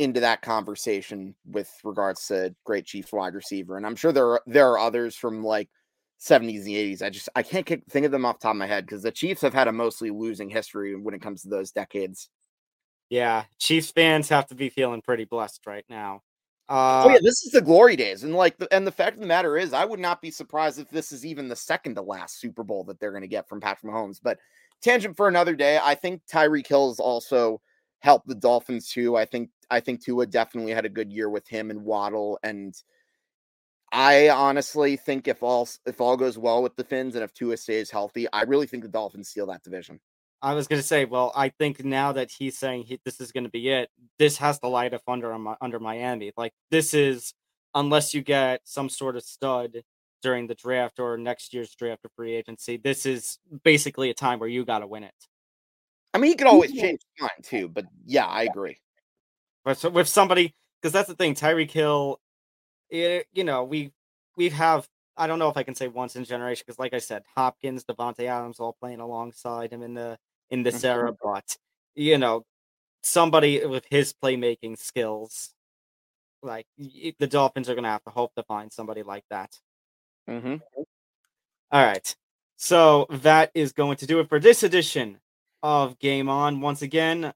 [0.00, 3.76] into that conversation with regards to great Chiefs wide receiver.
[3.76, 5.68] And I'm sure there are there are others from like
[6.22, 7.02] 70s and 80s.
[7.02, 9.02] I just I can't kick, think of them off the top of my head because
[9.02, 12.28] the Chiefs have had a mostly losing history when it comes to those decades.
[13.10, 16.22] Yeah, Chiefs fans have to be feeling pretty blessed right now.
[17.02, 19.20] oh Uh, yeah, this is the glory days, and like, the, and the fact of
[19.20, 22.02] the matter is, I would not be surprised if this is even the second to
[22.02, 24.20] last Super Bowl that they're going to get from Patrick Mahomes.
[24.22, 24.38] But
[24.82, 25.78] tangent for another day.
[25.82, 27.60] I think Tyreek Hill has also
[28.00, 29.16] helped the Dolphins too.
[29.16, 32.74] I think I think Tua definitely had a good year with him and Waddle, and
[33.92, 37.58] I honestly think if all if all goes well with the Finns and if Tua
[37.58, 40.00] stays healthy, I really think the Dolphins steal that division.
[40.40, 43.50] I was gonna say, well, I think now that he's saying he, this is gonna
[43.50, 46.32] be it, this has to light up under under Miami.
[46.38, 47.34] Like this is,
[47.74, 49.82] unless you get some sort of stud
[50.22, 54.38] during the draft or next year's draft or free agency, this is basically a time
[54.38, 55.14] where you got to win it.
[56.14, 58.78] I mean, he could always change his mind too, but yeah, I agree.
[59.64, 62.20] But so with somebody, because that's the thing, Tyreek Hill,
[62.92, 63.92] eh, you know, we
[64.36, 64.88] we have.
[65.16, 67.22] I don't know if I can say once in a generation because, like I said,
[67.36, 70.18] Hopkins, Davante Adams, all playing alongside him in the
[70.50, 71.12] in this era.
[71.22, 71.56] But
[71.94, 72.44] you know,
[73.02, 75.50] somebody with his playmaking skills,
[76.42, 79.50] like the Dolphins are going to have to hope to find somebody like that.
[80.28, 80.56] Mm-hmm.
[81.72, 82.14] All right.
[82.56, 85.18] So that is going to do it for this edition
[85.62, 86.60] of Game On.
[86.60, 87.32] Once again,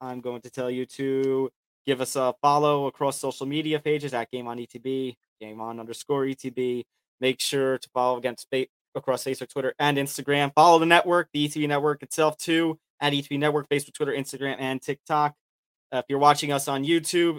[0.00, 1.50] I'm going to tell you to
[1.88, 6.24] give us a follow across social media pages at Game On ETB, Game On underscore
[6.24, 6.84] ETB.
[7.18, 8.46] Make sure to follow against
[8.94, 10.52] across Facebook, Twitter, and Instagram.
[10.54, 14.82] Follow the network, the ETB network itself too, at ETB Network, Facebook, Twitter, Instagram, and
[14.82, 15.34] TikTok.
[15.90, 17.38] Uh, if you're watching us on YouTube,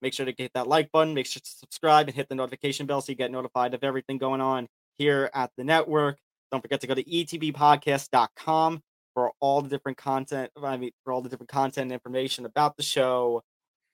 [0.00, 2.86] make sure to hit that like button, make sure to subscribe and hit the notification
[2.86, 6.16] bell so you get notified of everything going on here at the network.
[6.50, 8.80] Don't forget to go to etbpodcast.com
[9.12, 10.50] for all the different content.
[10.62, 13.42] I mean, for all the different content and information about the show.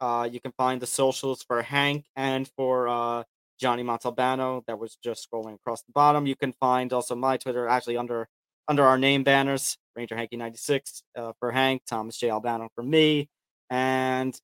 [0.01, 3.25] Uh, you can find the socials for Hank and for uh,
[3.59, 6.27] Johnny Montalbano that was just scrolling across the bottom.
[6.27, 8.29] You can find also my Twitter actually under
[8.69, 12.31] under our name banners, Ranger Hanky 96 uh, for Hank, Thomas J.
[12.31, 13.29] Albano for me.
[13.71, 14.39] And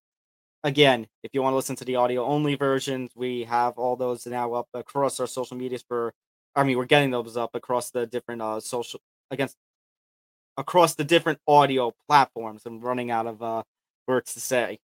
[0.65, 4.27] again, if you want to listen to the audio only versions, we have all those
[4.27, 6.15] now up across our social medias for
[6.55, 9.01] I mean, we're getting those up across the different uh social
[9.31, 9.57] against
[10.57, 12.63] across the different audio platforms.
[12.67, 13.63] I'm running out of uh
[14.07, 14.79] words to say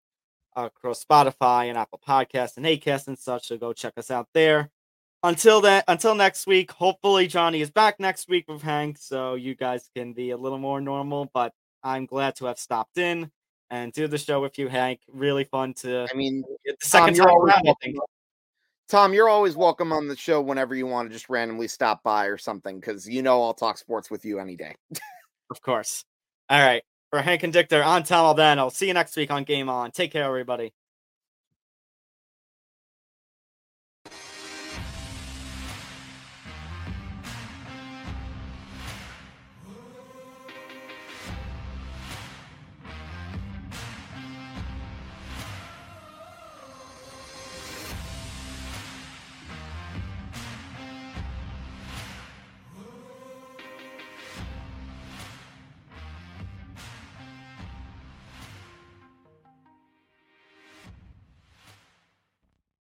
[0.66, 3.48] across Spotify and Apple Podcasts and Acast and such.
[3.48, 4.70] So go check us out there.
[5.24, 6.72] Until then, until next week.
[6.72, 10.60] Hopefully, Johnny is back next week with Hank, so you guys can be a little
[10.60, 11.30] more normal.
[11.34, 11.54] But
[11.84, 13.32] I'm glad to have stopped in
[13.70, 15.02] and do the show with you, Hank.
[15.12, 18.02] Really fun to I mean, the second you're time always around, I welcome.
[18.90, 22.28] Tom, you're always welcome on the show whenever you want to just randomly stop by
[22.28, 24.76] or something, because you know I'll talk sports with you any day.
[25.50, 26.06] Of course.
[26.50, 26.84] All right.
[27.18, 28.70] For Hank and Dictor, I'm Tom Albano.
[28.70, 29.90] See you next week on Game On.
[29.90, 30.72] Take care, everybody.